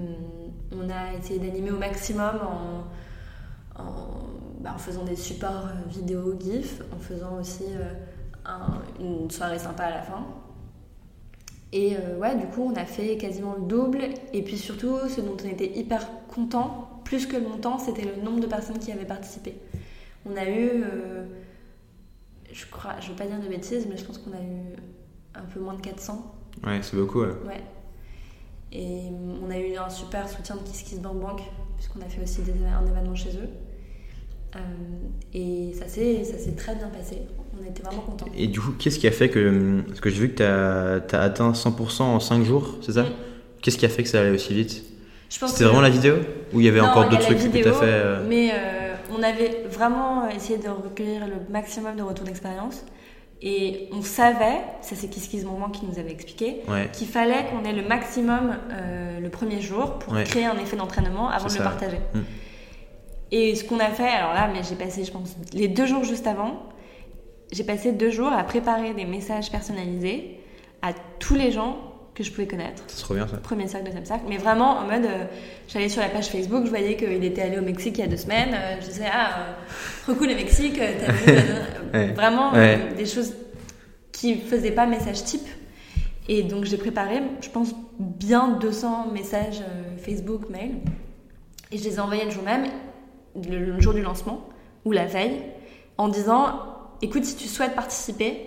[0.72, 3.84] On a essayé d'animer au maximum en, en,
[4.60, 7.92] bah, en faisant des supports vidéo, GIF, en faisant aussi euh,
[8.44, 10.24] un- une soirée sympa à la fin.
[11.72, 14.00] Et euh, ouais, du coup, on a fait quasiment le double.
[14.32, 18.22] Et puis surtout, ce dont on était hyper content, plus que le montant, c'était le
[18.22, 19.56] nombre de personnes qui avaient participé.
[20.26, 21.24] On a eu, euh,
[22.52, 24.76] je crois, je veux pas dire de bêtises, mais je pense qu'on a eu
[25.34, 26.34] un peu moins de 400.
[26.64, 27.34] Ouais, c'est beaucoup, ouais.
[27.46, 27.62] Ouais.
[28.72, 29.02] Et
[29.42, 31.40] on a eu un super soutien de Kiss Kiss Bank Bank,
[31.76, 33.48] puisqu'on a fait aussi des, un événement chez eux.
[34.56, 34.58] Euh,
[35.32, 37.22] et ça s'est ça s'est très bien passé.
[37.58, 38.26] On était vraiment contents.
[38.36, 39.82] Et du coup, qu'est-ce qui a fait que.
[39.88, 43.06] Parce que j'ai vu que tu as, atteint 100% en 5 jours, c'est ça.
[43.62, 44.84] Qu'est-ce qui a fait que ça allait aussi vite
[45.28, 46.16] C'était vraiment la vidéo
[46.52, 48.94] Ou il y avait Non, encore d'autres trucs que tu as fait euh, Mais euh,
[49.16, 52.84] on avait vraiment essayé de recueillir le maximum de retours d'expérience.
[53.42, 56.90] Et on savait, ça c'est Kiss Moment qui nous avait expliqué, Ouais.
[56.92, 60.24] qu'il fallait qu'on ait le maximum euh, le premier jour pour Ouais.
[60.24, 61.98] créer un effet d'entraînement avant de le partager.
[62.14, 62.18] Mm.
[63.32, 66.04] Et ce qu'on a fait, alors là, mais j'ai passé, je pense, les deux jours
[66.04, 66.62] juste avant,
[67.52, 70.38] j'ai passé deux jours à préparer des messages personnalisés
[70.82, 71.78] à tous les gens
[72.14, 72.82] que je pouvais connaître.
[72.88, 73.36] C'est trop bien ça.
[73.38, 75.24] Premier cercle, deuxième cercle, mais vraiment en mode, euh,
[75.68, 78.08] j'allais sur la page Facebook, je voyais qu'il était allé au Mexique il y a
[78.08, 79.52] deux semaines, euh, je disais, ah, euh,
[80.02, 81.38] trop cool le Mexique, t'as vu,
[81.94, 82.12] Ouais.
[82.12, 82.78] vraiment Ouais.
[82.96, 83.34] des choses
[84.12, 85.48] qui faisaient pas message type.
[86.28, 89.62] Et donc j'ai préparé, je pense, bien 200 messages
[89.98, 90.76] Facebook, mail,
[91.72, 92.66] et je les ai envoyés le jour même,
[93.48, 94.46] le jour du lancement,
[94.84, 95.40] ou la veille,
[95.98, 96.60] en disant,
[97.02, 98.46] écoute, si tu souhaites participer,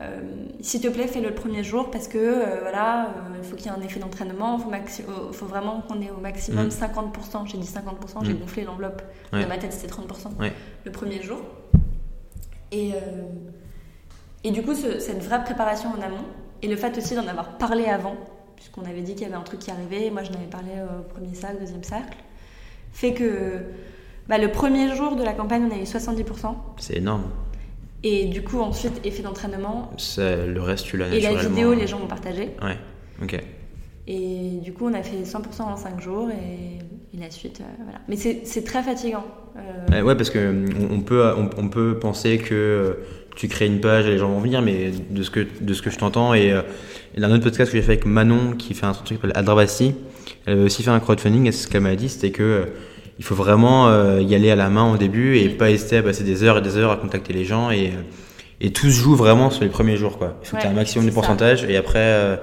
[0.00, 0.20] euh,
[0.60, 3.66] s'il te plaît, fais-le le premier jour parce que euh, voilà, euh, il faut qu'il
[3.66, 6.70] y ait un effet d'entraînement, il faut, faut vraiment qu'on ait au maximum Mm.
[6.70, 7.46] 50%.
[7.46, 8.38] J'ai dit 50%, j'ai Mm.
[8.38, 9.02] gonflé l'enveloppe.
[9.32, 9.42] Ouais.
[9.42, 10.52] Dans ma tête, c'était 30% Ouais.
[10.84, 11.38] le premier jour.
[12.72, 12.92] Et,
[14.44, 16.24] et du coup, ce- cette vraie préparation en amont,
[16.62, 18.16] et le fait aussi d'en avoir parlé avant,
[18.56, 21.02] puisqu'on avait dit qu'il y avait un truc qui arrivait, moi je n'avais parlé au
[21.12, 22.16] premier cercle, deuxième cercle,
[22.92, 23.60] fait que
[24.28, 26.56] bah, le premier jour de la campagne, on a eu 70%.
[26.78, 27.24] C'est énorme.
[28.04, 29.92] Et du coup, ensuite, effet d'entraînement.
[30.18, 32.50] Le reste, tu l'as Et la vidéo, les gens vont partager.
[32.62, 32.78] Ouais,
[33.22, 33.38] ok.
[34.08, 36.78] Et du coup, on a fait 100% en 5 jours et,
[37.16, 38.00] et la suite, euh, voilà.
[38.08, 39.24] Mais c'est très fatigant.
[39.56, 39.60] Euh,
[39.92, 42.94] Ouais, ouais, parce euh, on, peut, on, on peut penser que euh,
[43.36, 45.82] tu crées une page et les gens vont venir, mais de ce que, de ce
[45.82, 46.62] que je t'entends, et, euh,
[47.14, 49.14] et dans un autre podcast que j'ai fait avec Manon, qui fait un truc qui
[49.14, 49.94] s'appelle Adrabassi,
[50.46, 52.64] elle avait aussi fait un crowdfunding, et ce qu'elle m'a dit, c'était que euh,
[53.18, 56.24] il faut vraiment y aller à la main au début et pas hésiter à passer
[56.24, 57.92] des heures et des heures à contacter les gens et,
[58.60, 60.18] et tout se joue vraiment sur les premiers jours.
[60.18, 60.36] Quoi.
[60.42, 62.40] Il faut que tu aies un maximum de pourcentage et après,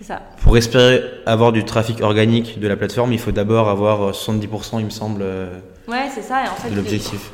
[0.00, 0.22] ça.
[0.42, 4.86] pour espérer avoir du trafic organique de la plateforme, il faut d'abord avoir 70%, il
[4.86, 6.44] me semble, ouais, c'est ça.
[6.44, 7.30] Et en fait, de l'objectif.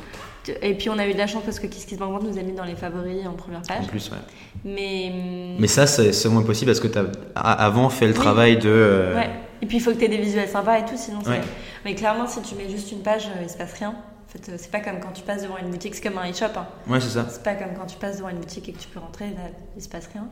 [0.61, 2.63] Et puis on a eu de la chance parce que KissKissBankBank nous a mis dans
[2.63, 3.83] les favoris en première page.
[3.83, 4.17] En plus, ouais.
[4.65, 5.11] Mais,
[5.59, 8.69] Mais ça, c'est moins possible parce que tu as avant fait le travail de.
[8.69, 9.29] Euh, ouais.
[9.61, 11.41] Et puis il faut que tu aies des visuels sympas et tout, sinon ouais.
[11.85, 13.89] Mais clairement, si tu mets juste une page, euh, il se passe rien.
[13.89, 16.29] En fait, euh, c'est pas comme quand tu passes devant une boutique, c'est comme un
[16.29, 16.45] e-shop.
[16.55, 16.67] Hein.
[16.87, 17.25] Ouais, c'est ça.
[17.29, 19.49] C'est pas comme quand tu passes devant une boutique et que tu peux rentrer, là,
[19.75, 20.27] il se passe rien.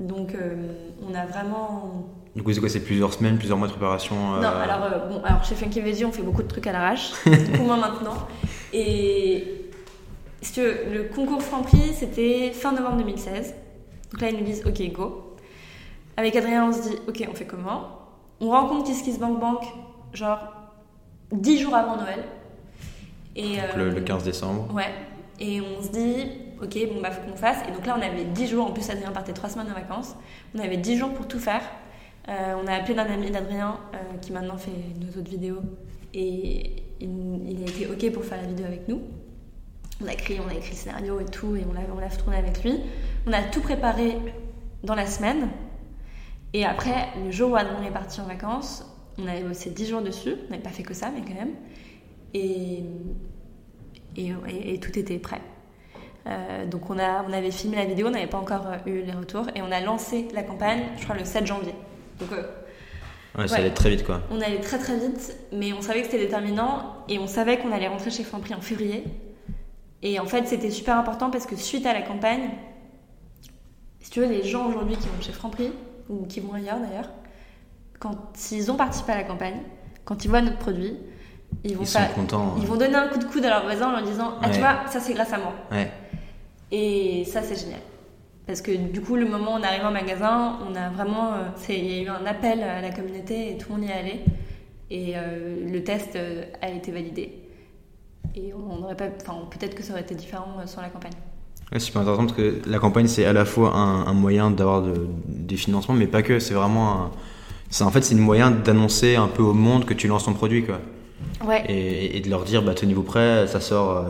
[0.00, 0.28] Donc
[1.02, 2.06] on a vraiment.
[2.36, 5.42] Du coup, c'est quoi C'est plusieurs semaines, plusieurs mois de préparation Non, alors, bon, alors
[5.42, 8.14] chez Funky on fait beaucoup de trucs à l'arrache, beaucoup moins maintenant.
[8.72, 9.58] Et
[10.56, 13.54] le concours Franprix, c'était fin novembre 2016.
[14.12, 15.36] Donc là, ils nous disent OK, go.
[16.16, 17.98] Avec Adrien, on se dit OK, on fait comment?
[18.40, 19.68] On rencontre KissKissBankBank, Bank,
[20.12, 20.38] genre
[21.32, 22.24] 10 jours avant Noël.
[23.36, 24.74] Et, le, 15 euh, décembre.
[24.74, 24.92] Ouais.
[25.38, 26.30] Et on se dit
[26.62, 27.58] OK, bon, bah, faut qu'on fasse.
[27.68, 28.66] Et donc là, on avait 10 jours.
[28.66, 30.16] En plus, Adrien partait 3 semaines en vacances.
[30.54, 31.62] On avait 10 jours pour tout faire.
[32.28, 35.60] Euh, on a appelé un ami d'Adrien euh, qui maintenant fait nos autres vidéos.
[36.14, 39.02] Et il, il a été OK pour faire la vidéo avec nous.
[40.02, 42.08] On a écrit, on a écrit le scénario et tout, et on l'a, on l'a
[42.08, 42.80] tourné avec lui.
[43.26, 44.16] On a tout préparé
[44.84, 45.48] dans la semaine.
[46.52, 48.84] Et après, le jour où on est parti en vacances,
[49.18, 50.34] on avait bossé 10 jours dessus.
[50.46, 51.54] On n'avait pas fait que ça, mais quand même.
[52.34, 52.84] Et,
[54.16, 55.40] et, tout était prêt.
[56.26, 59.02] Euh, donc on, a, on avait filmé la vidéo, on n'avait pas encore euh, eu
[59.02, 59.46] les retours.
[59.54, 61.74] Et on a lancé la campagne, je crois, le 7 janvier.
[62.20, 62.42] Donc, euh,
[63.38, 64.22] ouais, ça allait très vite, quoi.
[64.30, 67.04] On allait très très vite, mais on savait que c'était déterminant.
[67.08, 69.04] Et on savait qu'on allait rentrer chez Franprix en février.
[70.02, 72.50] Et en fait, c'était super important parce que suite à la campagne,
[74.00, 75.72] si tu veux, les gens aujourd'hui qui vont chez Franprix,
[76.08, 77.10] ou qui vont ailleurs d'ailleurs,
[77.98, 78.16] quand
[78.52, 79.60] ils ont participé à la campagne,
[80.04, 80.96] quand ils voient notre produit,
[81.64, 83.92] ils vont, ils, contents, ils vont donner un coup de coude à leurs voisins en
[83.92, 85.54] leur disant Ah, tu vois, ça c'est grâce à moi.
[86.70, 87.80] Et ça, c'est génial.
[88.46, 91.34] Parce que du coup, le moment où on arrive en magasin, on a vraiment.
[91.34, 93.90] Euh, il y a eu un appel à la communauté et tout le monde y
[93.90, 94.24] est allé.
[94.90, 97.32] Et euh, le test euh, a été validé.
[98.34, 101.12] Et on n'aurait pas, enfin, peut-être que ça aurait été différent euh, sans la campagne.
[101.72, 104.82] c'est super intéressant parce que la campagne c'est à la fois un, moyen d'avoir
[105.26, 106.38] des financements, mais pas que.
[106.38, 107.10] C'est vraiment,
[107.70, 110.34] c'est en fait c'est une moyen d'annoncer un peu au monde que tu lances ton
[110.34, 110.80] produit, quoi.
[111.44, 111.64] Ouais.
[111.68, 113.98] Et, de leur dire, bah tenez-vous prêt, ça sort.
[113.98, 114.02] Euh,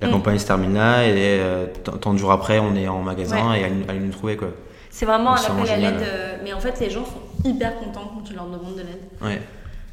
[0.00, 0.12] la mm.
[0.12, 3.64] campagne se termine là et euh, tant de jours après on est en magasin et
[3.64, 4.48] allez, nous trouver quoi.
[4.90, 6.06] C'est vraiment un appel à l'aide,
[6.44, 9.00] mais en fait les gens sont hyper contents quand tu leur demandes de l'aide.
[9.22, 9.40] Ouais.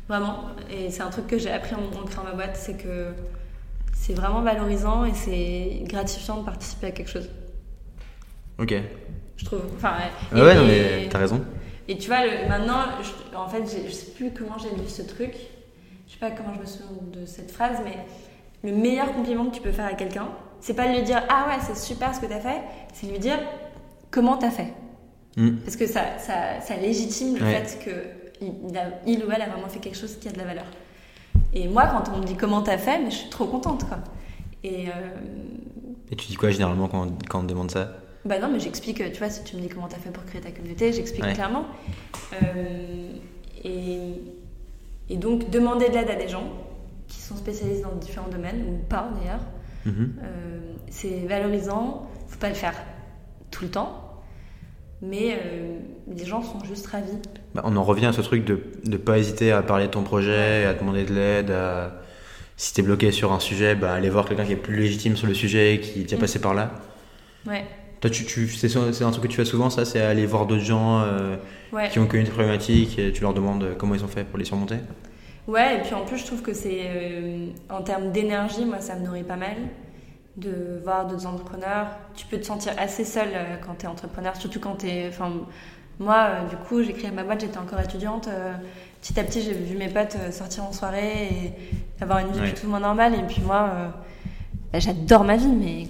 [0.10, 3.13] Vraiment, et c'est un truc que j'ai appris en, en créant ma boîte, c'est que
[3.94, 7.30] c'est vraiment valorisant et c'est gratifiant de participer à quelque chose.
[8.60, 8.74] Ok.
[9.38, 9.62] Je trouve.
[9.78, 9.94] Enfin,
[10.34, 11.42] ouais, non, mais t'as raison.
[11.88, 12.84] Et tu vois, maintenant,
[13.36, 15.34] en fait, je sais plus comment j'ai lu ce truc.
[16.08, 17.98] Je sais pas comment je me souviens de cette phrase, mais
[18.63, 21.48] le meilleur compliment que tu peux faire à quelqu'un, c'est pas de lui dire Ah
[21.48, 22.62] ouais, c'est super ce que t'as fait,
[22.93, 23.38] c'est de lui dire
[24.12, 24.74] Comment t'as fait?
[25.36, 25.58] Hmm.
[25.58, 28.54] Parce que ça, ça, ça légitime le fait qu'il
[29.08, 30.65] il ou elle a vraiment fait quelque chose qui a de la valeur.
[31.54, 33.98] Et moi, quand on me dit comment t'as fait, mais je suis trop contente, quoi.
[34.63, 34.91] Et, euh,
[36.12, 37.91] et tu dis quoi généralement quand, quand on te demande ça?
[38.25, 40.39] Bah non, mais j'explique, tu vois, si tu me dis comment t'as fait pour créer
[40.39, 41.65] ta communauté, j'explique clairement.
[42.33, 43.12] Euh,
[43.63, 44.13] et,
[45.09, 46.53] et, donc, demander de l'aide à des gens
[47.07, 49.45] qui sont spécialisés dans différents domaines, ou pas d'ailleurs,
[49.86, 50.09] mm-hmm.
[50.23, 50.59] euh,
[50.89, 52.75] c'est valorisant, faut pas le faire
[53.51, 54.21] tout le temps,
[55.01, 57.19] mais euh, les gens sont juste ravis.
[57.53, 60.03] Bah, on en revient à ce truc de ne pas hésiter à parler de ton
[60.03, 61.53] projet, à demander de l'aide.
[62.55, 65.17] Si tu es bloqué sur un sujet, bah, aller voir quelqu'un qui est plus légitime
[65.17, 66.19] sur le sujet, qui est déjà mm.
[66.19, 66.71] passé par là.
[67.45, 67.65] Ouais.
[68.04, 70.62] Toi, tu, tu c'est un truc que tu fais souvent, ça C'est aller voir d'autres
[70.62, 71.38] gens euh,
[71.89, 74.44] qui ont connu des problématiques et tu leur demandes comment ils ont fait pour les
[74.44, 74.76] surmonter?
[75.48, 76.82] Ouais, et puis en plus, je trouve que c'est.
[76.84, 79.56] Euh, en termes d'énergie, moi, ça me nourrit pas mal
[80.36, 81.88] de voir d'autres entrepreneurs.
[82.13, 85.08] Tu peux te sentir assez seul euh, quand tu es entrepreneur, surtout quand tu es.
[85.08, 85.32] Enfin,
[85.98, 88.28] moi, euh, du coup, j'ai créé ma boîte, j'étais encore étudiante.
[88.28, 88.52] Euh,
[89.02, 92.51] petit à petit, j'ai vu mes potes sortir en soirée et avoir une vie ouais.
[92.51, 93.14] plus ou moins normale.
[93.14, 93.93] Et puis moi,
[94.74, 95.88] bah, j'adore ma vie, mais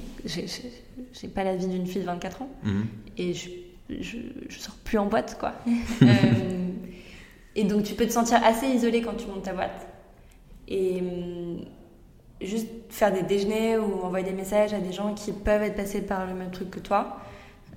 [1.14, 2.50] j'ai pas la vie d'une fille de 24 ans.
[2.64, 2.88] Mhm.
[3.18, 3.50] Et je,
[3.90, 4.18] je,
[4.50, 5.54] je, sors plus en boîte, quoi.
[7.56, 9.88] et donc, tu peux te sentir assez isolé quand tu montes ta boîte.
[10.68, 11.62] Et hum,
[12.42, 16.02] juste faire des déjeuners ou envoyer des messages à des gens qui peuvent être passés
[16.02, 17.18] par le même truc que toi,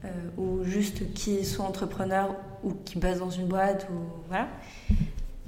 [0.05, 0.09] euh,
[0.39, 3.97] ou juste qui sont entrepreneurs ou qui bossent dans une boîte, ou
[4.29, 4.49] voilà.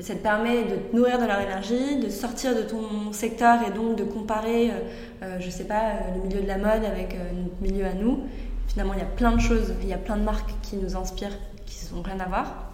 [0.00, 3.70] Ça te permet de te nourrir de leur énergie, de sortir de ton secteur et
[3.70, 4.74] donc de comparer, euh,
[5.22, 8.24] euh, je sais pas, le milieu de la mode avec notre milieu à nous.
[8.68, 10.96] Finalement, il y a plein de choses, il y a plein de marques qui nous
[10.96, 11.36] inspirent,
[11.66, 12.72] qui n'ont rien à voir.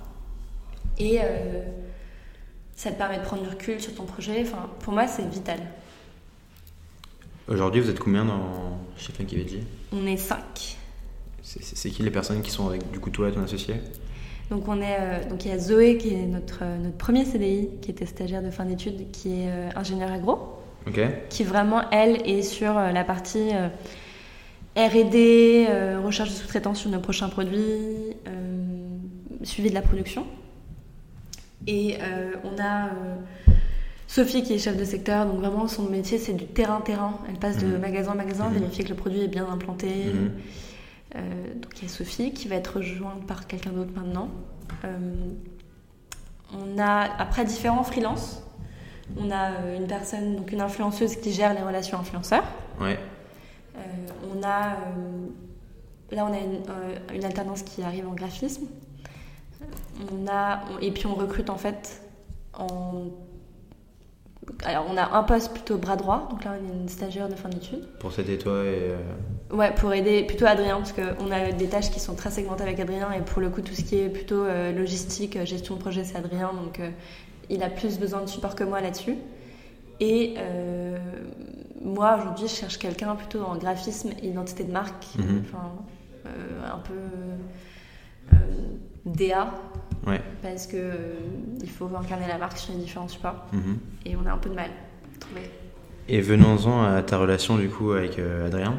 [0.98, 1.20] Et
[2.76, 4.42] ça te permet de prendre du recul sur ton projet.
[4.42, 5.60] Enfin, pour moi, c'est vital.
[7.46, 10.76] Aujourd'hui, vous êtes combien dans chez Funky Veggie On est 5.
[11.42, 13.76] C'est qui les personnes qui sont avec du coup toi et ton associé?
[14.50, 17.24] Donc on est euh, donc il y a Zoé qui est notre euh, notre premier
[17.24, 20.60] CDI qui était stagiaire de fin d'études qui est euh, ingénieur agro.
[21.30, 23.52] Qui vraiment elle est sur la partie
[24.76, 25.66] R&D,
[26.04, 28.14] recherche de sous-traitance sur nos prochains produits,
[29.42, 30.26] suivi de la production.
[31.66, 31.96] Et
[32.44, 32.90] on a
[34.14, 37.18] Sophie qui est chef de secteur, donc vraiment son métier c'est du terrain-terrain.
[37.28, 37.80] Elle passe de mhm.
[37.80, 38.58] magasin en magasin, mhm.
[38.58, 39.88] vérifier que le produit est bien implanté.
[39.88, 40.30] Mhm.
[41.16, 44.28] Euh, donc il y a Sophie qui va être rejointe par quelqu'un d'autre maintenant.
[44.84, 44.98] Euh,
[46.52, 48.42] on a après différents freelances.
[49.16, 52.44] On a euh, une personne, donc une influenceuse qui gère les relations influenceurs.
[52.80, 52.98] Ouais.
[54.32, 54.76] on a
[56.10, 56.62] là on a une,
[57.14, 58.66] une, alternance qui arrive en graphisme.
[60.12, 62.02] On a et puis on recrute en fait
[62.54, 63.10] en
[64.64, 67.34] alors, on a un poste plutôt bras droit, donc là, on est une stagiaire de
[67.34, 67.86] fin d'études.
[67.98, 68.92] Pour s'aider toi et.
[68.92, 68.96] Euh,
[69.52, 72.80] ouais, pour aider plutôt Adrien, parce qu'on a des tâches qui sont très segmentées avec
[72.80, 75.80] Adrien, et pour le coup, tout ce qui est plutôt euh, logistique, euh, gestion de
[75.80, 76.80] projet, c'est Adrien, donc
[77.50, 79.16] il a plus besoin de support que moi là-dessus.
[80.00, 80.34] Et
[81.82, 85.44] moi, aujourd'hui, je cherche quelqu'un plutôt en graphisme et identité de marque, mhm.
[85.44, 85.72] enfin,
[86.64, 86.94] un peu
[89.04, 89.50] DA,
[90.42, 90.94] parce que euh,
[91.62, 93.46] il faut incarner la marque sur les différents supports.
[93.52, 93.78] Mhm.
[94.06, 95.50] Et on a un peu de mal à trouver.
[96.08, 98.74] Et venons-en à ta relation du coup avec euh, Adrien.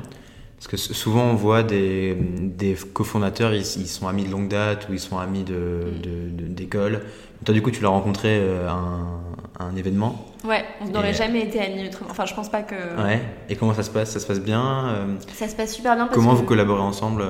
[0.57, 4.87] Parce que souvent on voit des, des cofondateurs, ils, ils, sont amis de longue date
[4.89, 6.93] ou ils sont amis d'école.
[6.93, 7.03] De, de,
[7.43, 9.19] Toi du coup tu l'as rencontré euh, à un,
[9.59, 10.25] un, événement?
[10.43, 12.09] Ouais, on n'aurait jamais été amis autrement.
[12.09, 12.75] Enfin je pense pas que...
[13.03, 14.11] Ouais, et comment ça se passe?
[14.11, 16.05] Ça se passe bien Ça se passe super bien.
[16.05, 17.23] Parce comment vous collaborez ensemble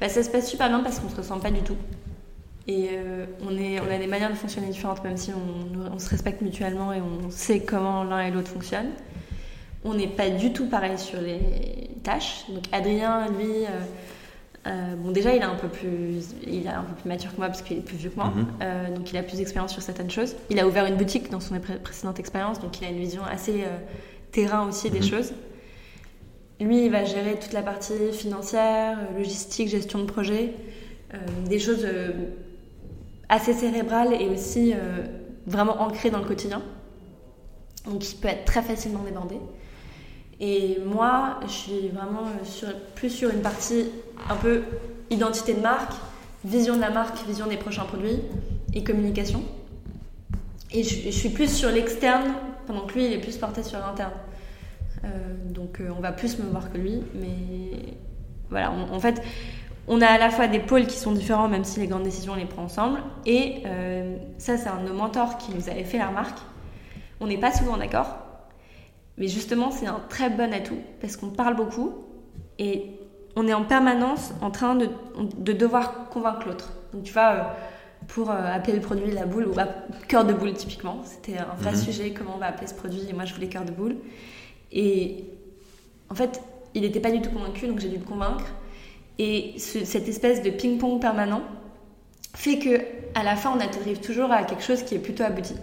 [0.00, 1.76] bah, Ça se passe super bien parce qu'on se ressemble pas du tout.
[2.68, 5.98] Et euh, on, est, on a des manières de fonctionner différentes, même si on, on
[5.98, 8.92] se respecte mutuellement et on sait comment l'un et l'autre fonctionnent.
[9.84, 11.40] On n'est pas du tout pareil sur les
[12.04, 12.44] tâches.
[12.48, 13.80] Donc Adrien, lui, euh,
[14.68, 17.38] euh, bon déjà il est un peu plus, il est un peu plus mature que
[17.38, 18.94] moi parce qu'il est plus vieux que moi, mhm.
[18.94, 20.36] donc il a plus d'expérience sur certaines choses.
[20.50, 23.64] Il a ouvert une boutique dans son précédente expérience, donc il a une vision assez
[24.30, 25.06] terrain aussi des mhm.
[25.06, 25.32] choses.
[26.60, 30.54] Lui, il va gérer toute la partie financière, logistique, gestion de projet,
[31.48, 31.84] des choses
[33.32, 35.04] assez cérébral et aussi euh,
[35.46, 36.60] vraiment ancré dans le quotidien.
[37.86, 39.36] Donc il peut être très facilement débordé.
[40.38, 42.24] Et moi, je suis vraiment
[42.94, 43.86] plus sur une partie
[44.28, 44.64] un peu
[45.08, 45.94] identité de marque,
[46.44, 48.18] vision de la marque, vision des prochains produits
[48.74, 49.42] et communication.
[50.70, 52.34] Et je, suis plus sur l'externe,
[52.66, 54.12] pendant que lui, il est plus porté sur l'interne.
[55.04, 55.08] Euh,
[55.48, 57.02] donc euh, on va plus me voir que lui.
[57.14, 57.94] Mais
[58.50, 59.22] voilà, en fait,
[59.88, 62.34] on a à la fois des pôles qui sont différents, même si les grandes décisions
[62.34, 63.00] on les prend ensemble.
[63.26, 66.38] Et euh, ça, c'est un de nos mentors qui nous avait fait la remarque.
[67.20, 68.18] On n'est pas souvent d'accord,
[69.18, 71.94] mais justement, c'est un très bon atout parce qu'on parle beaucoup
[72.58, 72.90] et
[73.36, 74.88] on est en permanence en train de,
[75.52, 76.72] devoir convaincre l'autre.
[76.92, 77.42] Donc, tu vois, euh,
[78.08, 79.54] pour euh, appeler le produit la boule ou
[80.08, 81.78] cœur de boule, typiquement, c'était un vrai mhm.
[81.78, 83.96] sujet comment on va appeler ce produit et moi, je voulais cœur de boule.
[84.70, 85.24] Et
[86.10, 86.42] en fait,
[86.74, 88.44] il n'était pas du tout convaincu, donc j'ai dû le convaincre.
[89.18, 91.42] Et cette espèce de ping-pong permanent
[92.34, 92.80] fait que
[93.14, 95.54] à la fin, on arrive toujours à quelque chose qui est plutôt abouti.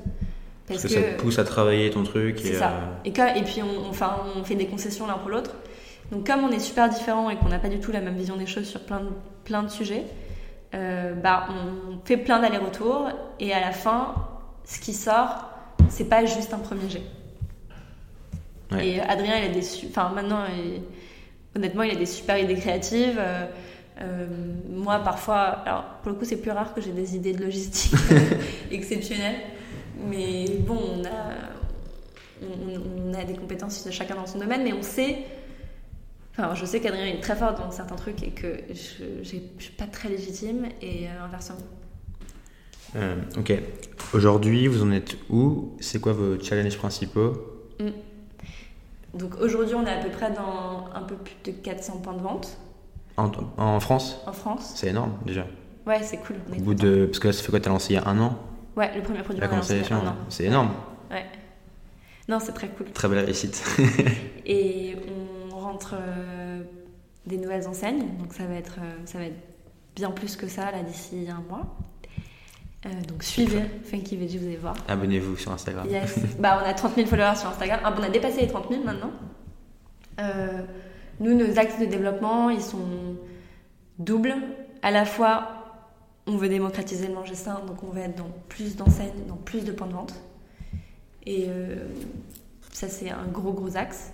[0.67, 2.39] Parce, que, ça te pousse à travailler ton truc.
[2.39, 3.01] C'est ça.
[3.03, 5.55] Et, et puis, on, enfin, on fait des concessions l'un pour l'autre.
[6.11, 8.37] Donc, comme on est super différents et qu'on n'a pas du tout la même vision
[8.37, 9.09] des choses sur plein de,
[9.45, 10.05] plein de sujets,
[10.75, 13.09] euh, bah, on fait plein d'allers-retours.
[13.39, 14.13] Et à la fin,
[14.63, 15.49] ce qui sort,
[15.89, 17.03] c'est pas juste un premier jet.
[18.79, 19.65] Et Adrien, il a des.
[19.89, 20.81] Enfin, maintenant, il
[21.55, 23.17] honnêtement, il a des super idées créatives.
[23.17, 23.45] Euh,
[24.01, 24.27] euh,
[24.69, 27.93] moi, parfois, alors pour le coup, c'est plus rare que j'ai des idées de logistique
[28.71, 29.41] exceptionnelles.
[30.09, 31.33] Mais bon, on a,
[32.41, 35.17] on, a des compétences chacun dans son domaine, mais on sait.
[36.31, 39.71] Enfin, je sais qu'Adrien est très fort dans certains trucs et que je ne suis
[39.77, 41.59] pas très légitime et euh, inversement.
[43.37, 43.53] ok.
[44.13, 45.75] Aujourd'hui, vous en êtes où?
[45.81, 47.33] C'est quoi vos challenges principaux?
[47.81, 47.89] Mm.
[49.13, 52.21] Donc aujourd'hui, on est à peu près dans un peu plus de 400 points de
[52.21, 52.57] vente.
[53.17, 54.73] En, France En France.
[54.75, 55.45] C'est énorme déjà.
[55.85, 56.37] Ouais, c'est cool.
[56.57, 57.05] Au bout de...
[57.05, 58.37] Parce que là, ça fait quoi T'as lancé il y a un an
[58.77, 59.41] Ouais, le premier produit.
[59.41, 60.71] La constellation, c'est énorme.
[61.11, 61.25] Ouais.
[62.29, 62.89] Non, c'est très cool.
[62.91, 63.61] Très belle réussite.
[64.45, 64.95] Et
[65.51, 66.61] on rentre euh,
[67.25, 69.37] des nouvelles enseignes, donc ça va être, euh, ça va être
[69.95, 71.75] bien plus que ça là d'ici un mois.
[72.85, 74.75] Euh, donc suivez Funky Veggie, vous allez voir.
[74.87, 75.87] Abonnez-vous sur Instagram.
[75.89, 76.17] Yes.
[76.39, 77.79] bah, on a 30 000 followers sur Instagram.
[77.83, 79.11] Ah, on a dépassé les 30 000 maintenant.
[80.19, 80.63] Euh,
[81.19, 83.17] nous, nos axes de développement, ils sont
[83.97, 84.35] doubles.
[84.81, 85.59] À la fois,
[86.27, 89.65] on veut démocratiser le manger sain, donc on veut être dans plus d'enseignes, dans plus
[89.65, 90.13] de points de vente.
[91.25, 91.75] Et euh,
[92.71, 94.13] ça, c'est un gros, gros axe.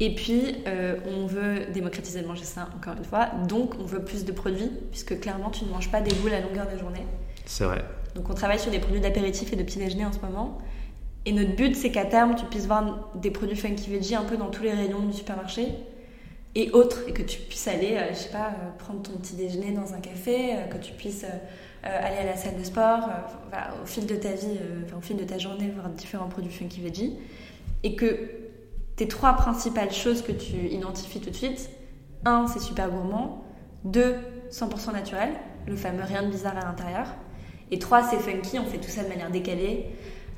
[0.00, 3.26] Et puis, euh, on veut démocratiser le manger sain, encore une fois.
[3.48, 6.40] Donc, on veut plus de produits, puisque clairement, tu ne manges pas des boules à
[6.40, 7.06] longueur de journée.
[7.46, 7.84] C'est vrai.
[8.14, 10.58] Donc, on travaille sur des produits d'apéritif et de petit déjeuner en ce moment.
[11.24, 14.36] Et notre but, c'est qu'à terme, tu puisses voir des produits funky veggie un peu
[14.36, 15.68] dans tous les rayons du supermarché
[16.54, 19.34] et autres, et que tu puisses aller, euh, je sais pas, euh, prendre ton petit
[19.34, 21.26] déjeuner dans un café, euh, que tu puisses
[21.82, 23.08] aller à la salle de sport,
[23.50, 24.58] voilà, au fil de ta vie,
[24.96, 27.16] au fil de ta journée, voir différents produits funky veggie,
[27.84, 28.28] et que
[28.96, 31.70] tes trois principales choses que tu identifies tout de suite,
[32.24, 33.44] un, c'est super gourmand,
[33.84, 34.16] deux,
[34.50, 35.28] 100% naturel,
[35.68, 37.06] le fameux rien de bizarre à l'intérieur,
[37.70, 39.86] et trois, c'est funky, on fait tout ça de manière décalée.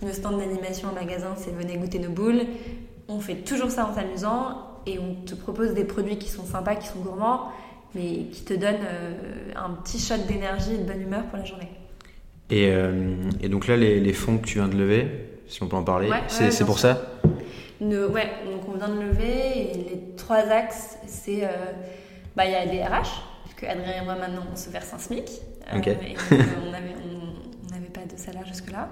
[0.03, 2.43] Nos stands d'animation en magasin, c'est venez goûter nos boules.
[3.09, 6.77] On fait toujours ça en s'amusant et on te propose des produits qui sont sympas,
[6.77, 7.51] qui sont gourmands,
[7.95, 9.15] mais qui te donnent euh,
[9.57, 11.69] un petit shot d'énergie et de bonne humeur pour la journée.
[12.51, 15.07] Et, euh, et donc là, les, les, fonds que tu viens de lever,
[15.49, 17.03] si on peut en parler, c'est pour ça?
[17.81, 21.45] Ouais, donc on vient de lever et les trois axes, c'est.
[21.45, 21.73] Euh,
[22.37, 24.99] bah, il y a des RH, puisque Adrien et moi maintenant on se verse un
[24.99, 25.29] SMIC.
[25.75, 27.18] Et on
[28.19, 28.89] salaire jusque-là.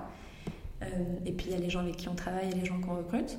[1.24, 2.96] et puis il y a les gens avec qui on travaille et les gens qu'on
[2.96, 3.38] recrute.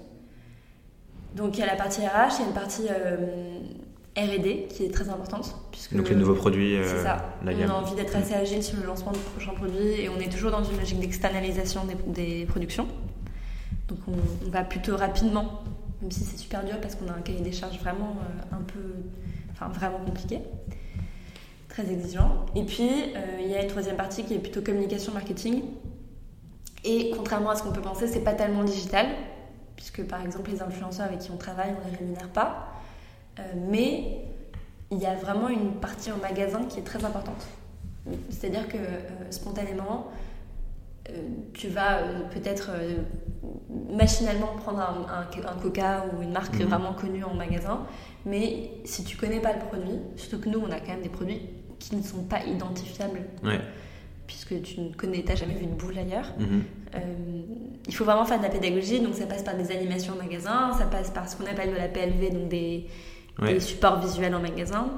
[1.36, 3.60] Donc il y a la partie RH, il y a une partie euh,
[4.18, 5.56] R&D qui est très importante.
[5.72, 7.38] Puisque Donc les nouveaux produits, euh, ça.
[7.46, 10.32] on a envie d'être assez agile sur le lancement de prochains produits et on est
[10.32, 12.88] toujours dans une logique d'externalisation des, productions.
[13.88, 15.62] Donc on, va plutôt rapidement,
[16.02, 18.62] même si c'est super dur parce qu'on a un cahier des charges vraiment euh, un
[18.62, 18.96] peu,
[19.52, 20.40] enfin vraiment compliqué,
[21.84, 22.46] très exigeant.
[22.56, 22.90] Et puis
[23.40, 25.64] il y a une troisième partie qui est plutôt communication marketing.
[26.84, 29.08] Et contrairement à ce qu'on peut penser, c'est pas tellement digital
[29.78, 32.68] puisque par exemple les influenceurs avec qui on travaille, on les rémunère pas.
[33.40, 34.26] Euh, mais
[34.92, 37.48] il y a vraiment une partie en magasin qui est très importante.
[38.30, 40.27] C'est-à-dire que euh, spontanément, euh,
[41.54, 42.00] tu vas
[42.34, 42.72] peut-être
[43.92, 46.68] machinalement prendre un, Coca ou une marque mhm.
[46.68, 47.86] vraiment connue en magasin,
[48.26, 51.10] mais si tu connais pas le produit, surtout que nous on a quand même des
[51.10, 51.42] produits
[51.80, 53.22] qui ne sont pas identifiables.
[53.44, 53.60] Ouais
[54.28, 56.34] puisque tu ne connais, t'as jamais vu de boule ailleurs.
[56.38, 56.64] Mhm.
[56.96, 57.00] Euh,
[57.88, 60.74] il faut vraiment faire de la pédagogie, donc ça passe par des animations en magasin,
[60.78, 62.88] ça passe par ce qu'on appelle de la PLV, donc des,
[63.60, 64.90] supports visuels en magasin,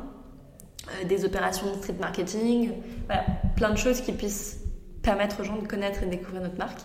[0.88, 2.72] euh, des opérations de street marketing,
[3.06, 4.64] voilà, plein de choses qui puissent
[5.02, 6.80] permettre aux gens de connaître et de découvrir notre marque.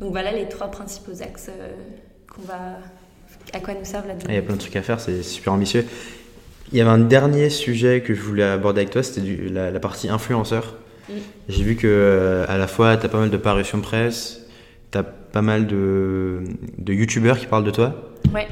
[0.00, 1.72] Donc voilà les trois principaux axes euh,
[2.32, 2.78] qu'on va,
[3.52, 5.52] à quoi nous servent la Il y a plein de trucs à faire, c'est super
[5.52, 5.84] ambitieux.
[6.72, 9.80] Il y avait un dernier sujet que je voulais aborder avec toi, c'était la, la,
[9.80, 10.76] partie influenceur.
[11.48, 14.46] J'ai vu que euh, à la fois tu as pas mal de parutions presse,
[14.92, 16.44] tu as pas mal de,
[16.78, 18.12] de youtubeurs qui parlent de toi.
[18.32, 18.46] Ouais.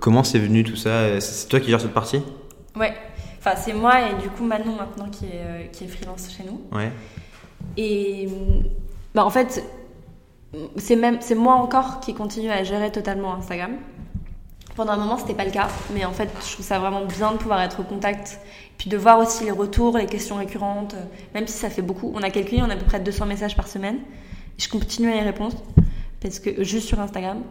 [0.00, 1.18] comment c'est venu tout ça?
[1.20, 2.20] C'est toi qui gères cette partie?
[2.76, 2.92] Ouais.
[3.38, 6.44] Enfin, c'est moi et du coup Manon maintenant qui est, euh, qui est freelance chez
[6.44, 6.62] nous.
[6.76, 6.90] Ouais.
[7.76, 8.28] Et
[9.14, 9.64] bah, en fait,
[10.76, 13.76] c'est même c'est moi encore qui continue à gérer totalement Instagram.
[14.76, 17.30] Pendant un moment, c'était pas le cas, mais en fait, je trouve ça vraiment bien
[17.32, 18.40] de pouvoir être au contact,
[18.76, 20.96] puis de voir aussi les retours, les questions récurrentes,
[21.32, 22.12] même si ça fait beaucoup.
[22.12, 23.98] On a calculé, on a à peu près 200 messages par semaine.
[24.58, 25.56] Je continue à y répondre,
[26.20, 27.42] parce que juste sur Instagram,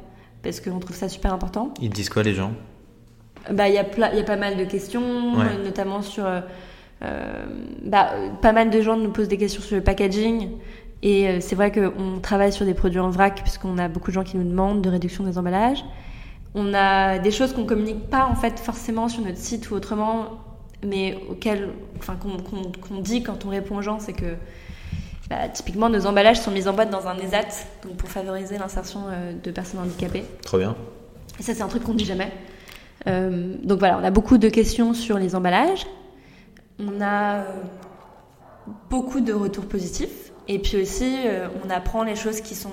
[0.42, 1.74] parce qu'on trouve ça super important.
[1.82, 2.52] Ils disent quoi les gens?
[3.50, 5.34] Bah, il y a il y a pas mal de questions,
[5.64, 6.42] notamment sur euh,
[7.84, 10.50] bah, pas mal de gens nous posent des questions sur le packaging.
[11.04, 14.16] Et euh, c'est vrai qu'on travaille sur des produits en vrac, puisqu'on a beaucoup de
[14.16, 15.84] gens qui nous demandent de réduction des emballages.
[16.56, 20.40] On a des choses qu'on communique pas en fait forcément sur notre site ou autrement,
[20.82, 24.36] mais auxquelles, enfin, qu'on dit quand on répond aux gens, c'est que
[25.30, 29.02] bah, typiquement nos emballages sont mis en boîte dans un ESAT, donc pour favoriser l'insertion
[29.10, 30.24] euh, de personnes handicapées.
[30.42, 30.76] Trop bien.
[31.38, 32.32] Et ça c'est un truc qu'on dit jamais.
[33.08, 35.86] Euh, donc voilà, on a beaucoup de questions sur les emballages.
[36.80, 37.44] On a euh,
[38.90, 40.32] beaucoup de retours positifs.
[40.48, 41.20] Et puis aussi,
[41.64, 42.70] on apprend les choses qui sont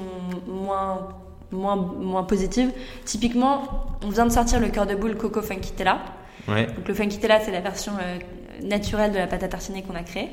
[0.48, 1.08] moins
[1.52, 2.72] moins, moins positive.
[3.04, 3.64] Typiquement,
[4.04, 6.00] on vient de sortir le cœur de boule Coco Funkitella.
[6.48, 6.66] Ouais.
[6.66, 8.18] Donc le Funkitella, c'est la version euh,
[8.62, 10.28] naturelle de la pâte à tartiner qu'on a créée.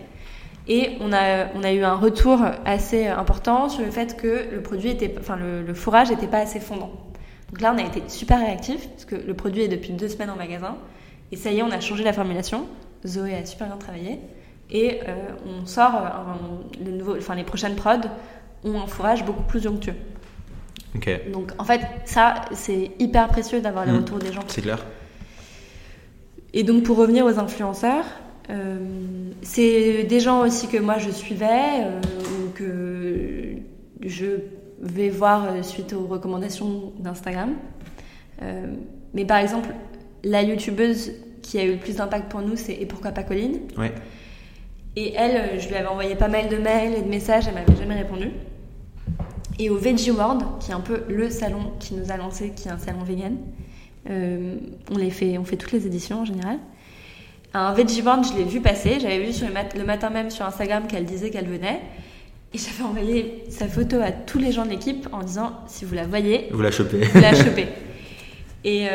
[0.68, 4.62] Et on a, on a eu un retour assez important sur le fait que le
[4.62, 6.92] produit était, enfin le, fourrage n'était pas assez fondant.
[7.50, 10.30] Donc là, on a été super réactif parce que le produit est depuis deux semaines
[10.30, 10.76] en magasin.
[11.32, 12.68] Et ça y est, on a changé la formulation.
[13.08, 14.20] Zoé a super bien travaillé.
[14.70, 18.08] Et euh, on sort euh, le nouveau, enfin, les prochaines prods
[18.64, 19.96] ont un fourrage beaucoup plus onctueux.
[21.32, 23.98] Donc en fait, ça, c'est hyper précieux d'avoir les hmm.
[23.98, 24.42] retours des gens.
[24.48, 24.84] C'est clair.
[26.54, 28.06] Et donc pour revenir aux influenceurs,
[28.50, 28.80] euh,
[29.42, 33.58] c'est des gens aussi que moi je suivais euh, ou que
[34.02, 34.26] je
[34.82, 37.54] vais voir suite aux recommandations d'Instagram.
[39.14, 39.70] mais par exemple,
[40.24, 41.12] la youtubeuse
[41.48, 43.94] qui a eu le plus d'impact pour nous, c'est Et pourquoi pas Colline ouais.
[44.98, 47.76] Et elle, je lui avais envoyé pas mal de mails et de messages, elle m'avait
[47.78, 48.32] jamais répondu.
[49.58, 52.68] Et au Veggie World, qui est un peu le salon qui nous a lancé, qui
[52.68, 53.38] est un salon vegan,
[54.10, 56.58] on, les fait, on fait toutes les éditions en général.
[57.54, 60.86] Un Veggie World, je l'ai vu passer, j'avais vu sur le, matin même sur Instagram
[60.88, 61.80] qu'elle disait qu'elle venait.
[62.54, 65.96] Et j'avais envoyé sa photo à tous les gens de l'équipe en disant si vous
[65.96, 67.04] la voyez, vous la chopez.
[67.06, 67.68] Vous la chopez.
[68.64, 68.88] et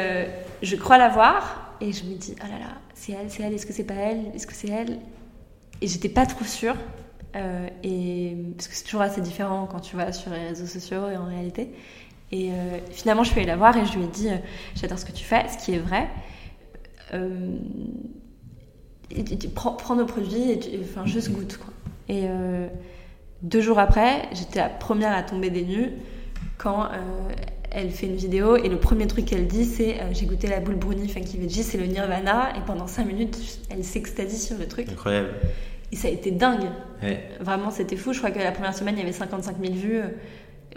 [0.63, 3.55] je crois la voir et je me dis oh là là, c'est elle, c'est elle,
[3.55, 5.01] est-ce que c'est pas elle, est-ce que c'est elle?
[5.81, 6.77] Et j'étais pas trop sûre.
[7.35, 11.09] Euh, et parce que c'est toujours assez différent quand tu vas sur les réseaux sociaux
[11.09, 11.73] et en réalité.
[12.31, 14.37] Et euh, finalement, je suis allée la voir et je lui ai dit euh,
[14.77, 16.09] J'adore ce que tu fais, ce qui est vrai.
[19.11, 21.59] Et, prends, prends, nos produits et enfin, juste goûte.
[21.59, 21.75] Quoi.
[22.09, 22.27] Et
[23.43, 25.91] deux jours après, j'étais la première à tomber des nues
[26.57, 26.89] quand
[27.75, 30.77] elle fait une vidéo et le premier truc qu'elle dit c'est j'ai goûté la boule
[30.77, 33.39] brownie funky veggie c'est le nirvana et pendant cinq minutes
[33.71, 35.31] elle s'extasie sur le truc incroyable
[35.93, 36.71] et ça a été dingue.
[37.41, 38.13] Vraiment, c'était fou.
[38.13, 40.01] Je crois que la première semaine, il y avait 55 000 vues.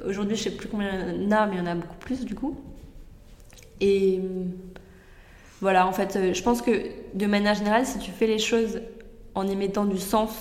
[0.05, 1.95] Aujourd'hui, je sais plus combien il y en a, mais il y en a beaucoup
[1.95, 2.59] plus du coup.
[3.79, 4.19] Et
[5.61, 6.71] voilà, en fait, je pense que
[7.13, 8.81] de manière générale, si tu fais les choses
[9.35, 10.31] en y mettant du sens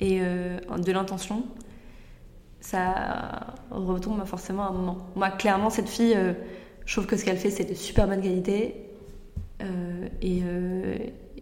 [0.00, 1.44] et euh, de l'intention,
[2.64, 4.98] ça retombe forcément à un moment.
[5.16, 6.32] Moi, clairement, cette fille, euh,
[6.86, 8.74] je trouve que ce qu'elle fait, c'est de super bonne qualité.
[9.62, 10.42] Euh, et,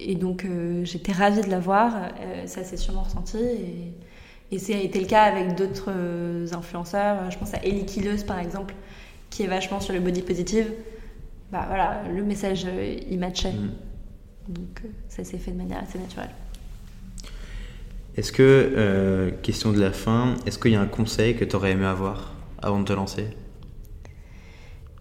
[0.01, 3.39] et donc euh, j'étais ravie de la voir, euh, ça s'est sûrement ressenti.
[3.39, 3.93] Et,
[4.51, 7.31] et ça a été le cas avec d'autres euh, influenceurs.
[7.31, 8.75] Je pense à Ellie Killeuse par exemple,
[9.31, 10.73] qui est vachement sur le body positive.
[11.53, 12.67] Bah voilà, le message
[13.11, 13.53] il matchait.
[13.53, 13.71] Mm.
[14.49, 16.31] Donc ça s'est fait de manière assez naturelle.
[18.17, 21.73] Est-ce que, question de la fin, est-ce qu'il y a un conseil que tu aurais
[21.73, 23.27] aimé avoir avant de te lancer?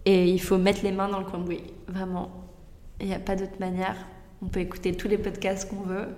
[0.04, 2.30] Et il faut mettre les mains dans le cambouis, vraiment.
[3.00, 3.96] Il n'y a pas d'autre manière.
[4.42, 6.08] On peut écouter tous les podcasts qu'on veut,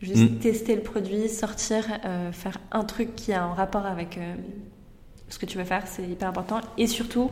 [0.00, 0.38] juste mm.
[0.38, 4.34] tester le produit, sortir, euh, faire un truc qui a un rapport avec euh,
[5.28, 6.60] ce que tu veux faire, c'est hyper important.
[6.78, 7.30] Et surtout,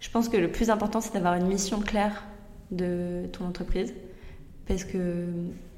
[0.00, 2.24] je pense que le plus important, c'est d'avoir une mission claire
[2.72, 3.94] de ton entreprise.
[4.66, 5.26] Parce que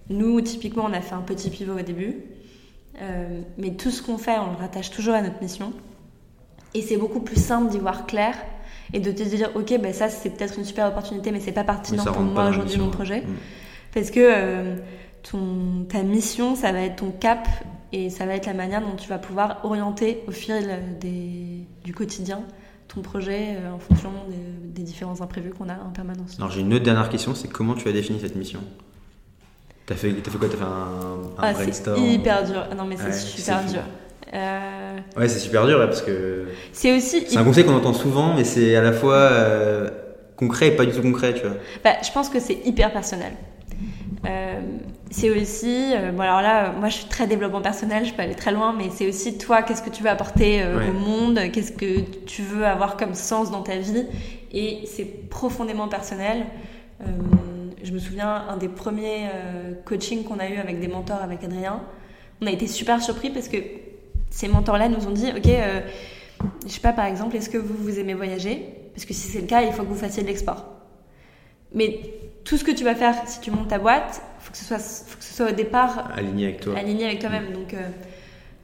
[0.08, 2.16] nous, typiquement, on a fait un petit pivot au début.
[3.00, 5.72] Euh, mais tout ce qu'on fait, on le rattache toujours à notre mission.
[6.74, 8.34] Et c'est beaucoup plus simple d'y voir clair
[8.92, 11.64] et de te dire, ok, ben ça c'est peut-être une super opportunité, mais c'est pas
[11.64, 13.20] pertinent pour moi aujourd'hui mon projet.
[13.20, 13.34] Mm.
[13.92, 14.76] Parce que euh,
[15.22, 17.48] ton, ta mission, ça va être ton cap
[17.92, 20.54] et ça va être la manière dont tu vas pouvoir orienter au fil
[21.00, 22.42] des, du quotidien
[22.88, 24.10] ton projet euh, en fonction
[24.62, 26.36] des, différents imprévus qu'on a en permanence.
[26.38, 28.60] Alors j'ai une autre dernière question, c'est comment tu as défini cette mission?
[29.86, 30.48] T'as fait, as fait quoi?
[30.48, 31.96] T'as fait un, un ah, brainstorm?
[31.96, 32.66] C'est hyper dur.
[32.76, 33.82] Non mais c'est super dur.
[34.32, 34.98] Euh...
[35.16, 36.46] Ouais, c'est super dur parce que.
[36.72, 37.24] C'est aussi.
[37.28, 39.90] C'est un conseil qu'on entend souvent, mais c'est à la fois euh,
[40.36, 41.56] concret et pas du tout concret, tu vois.
[41.84, 43.32] Bah, je pense que c'est hyper personnel.
[44.26, 44.60] Euh,
[45.10, 48.34] c'est aussi, euh, bon alors là, moi je suis très développement personnel, je peux aller
[48.34, 51.72] très loin, mais c'est aussi toi, qu'est-ce que tu veux apporter euh, au monde, qu'est-ce
[51.72, 54.06] que tu veux avoir comme sens dans ta vie,
[54.52, 56.46] et c'est profondément personnel.
[57.84, 59.28] Je me souviens, un des premiers
[59.84, 61.82] coachings qu'on a eu avec des mentors, avec Adrien,
[62.40, 63.58] on a été super surpris parce que
[64.30, 65.48] ces mentors-là nous ont dit, ok,
[66.66, 68.66] je sais pas par exemple, est-ce que vous, vous aimez voyager?
[68.94, 70.64] Parce que si c'est le cas, il faut que vous fassiez de l'export.
[71.72, 72.00] Mais
[72.44, 74.78] tout ce que tu vas faire si tu montes ta boîte, faut que ce soit,
[74.78, 77.52] faut que ce soit au départ aligné avec toi, aligné avec toi-même.
[77.52, 77.88] Donc euh,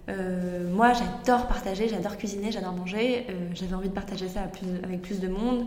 [0.08, 3.26] euh, moi, j'adore partager, j'adore cuisiner, j'adore manger.
[3.28, 4.40] Euh, j'avais envie de partager ça
[4.84, 5.66] avec plus de monde.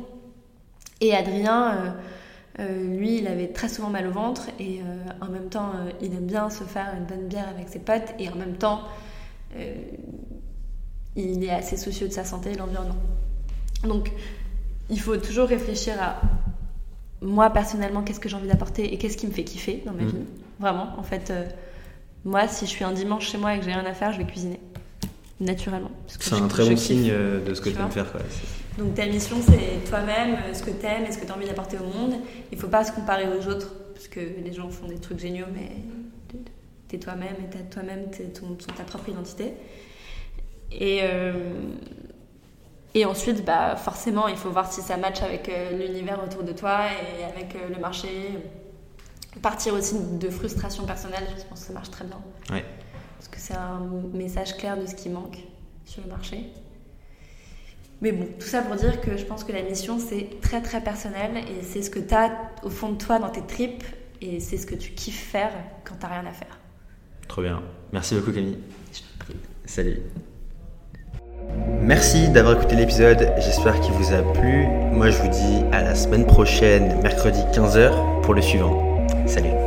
[1.02, 1.96] Et Adrien,
[2.60, 4.82] lui, il avait très souvent mal au ventre et
[5.22, 8.30] en même temps, il aime bien se faire une bonne bière avec ses potes et
[8.30, 8.82] en même temps,
[11.16, 12.98] il est assez soucieux de sa santé et de l'environnement.
[13.84, 14.12] Donc,
[14.90, 16.22] il faut toujours réfléchir à
[17.24, 20.04] moi personnellement, qu'est-ce que j'ai envie d'apporter et qu'est-ce qui me fait kiffer dans ma
[20.04, 20.08] mm.
[20.08, 20.16] vie.
[20.60, 21.46] Vraiment, en fait, euh,
[22.26, 24.18] moi, si je suis un dimanche chez moi et que j'ai rien à faire, je
[24.18, 24.60] vais cuisiner
[25.40, 25.92] naturellement.
[26.08, 28.12] C'est un très bon signe euh, de ce que tu aimes faire.
[28.78, 31.36] Donc ta mission, c'est toi-même, euh, ce que tu aimes et ce que tu as
[31.36, 32.16] envie d'apporter au monde.
[32.52, 35.46] Il faut pas se comparer aux autres, parce que les gens font des trucs géniaux,
[35.54, 35.70] mais
[36.90, 38.06] tu es toi-même et tu toi-même
[38.76, 39.54] ta propre identité.
[40.72, 41.02] Et
[42.96, 46.54] et ensuite, bah, forcément, il faut voir si ça match avec euh, l'univers autour de
[46.54, 48.08] toi et avec euh, le marché.
[49.42, 52.22] Partir aussi de frustration personnelle, je pense que ça marche très bien.
[53.18, 53.82] Parce que c'est un
[54.14, 55.40] message clair de ce qui manque
[55.86, 56.52] sur le marché.
[58.04, 60.82] Mais bon, tout ça pour dire que je pense que la mission, c'est très très
[60.82, 62.32] personnel et c'est ce que tu as
[62.62, 63.86] au fond de toi dans tes tripes
[64.22, 65.52] et c'est ce que tu kiffes faire
[65.86, 66.60] quand tu rien à faire.
[67.30, 67.64] Trop bien.
[67.94, 68.58] Merci beaucoup Camille.
[69.66, 70.02] Salut.
[71.82, 74.66] Merci d'avoir écouté l'épisode, j'espère qu'il vous a plu.
[74.92, 79.08] Moi je vous dis à la semaine prochaine, mercredi 15h, pour le suivant.
[79.26, 79.63] Salut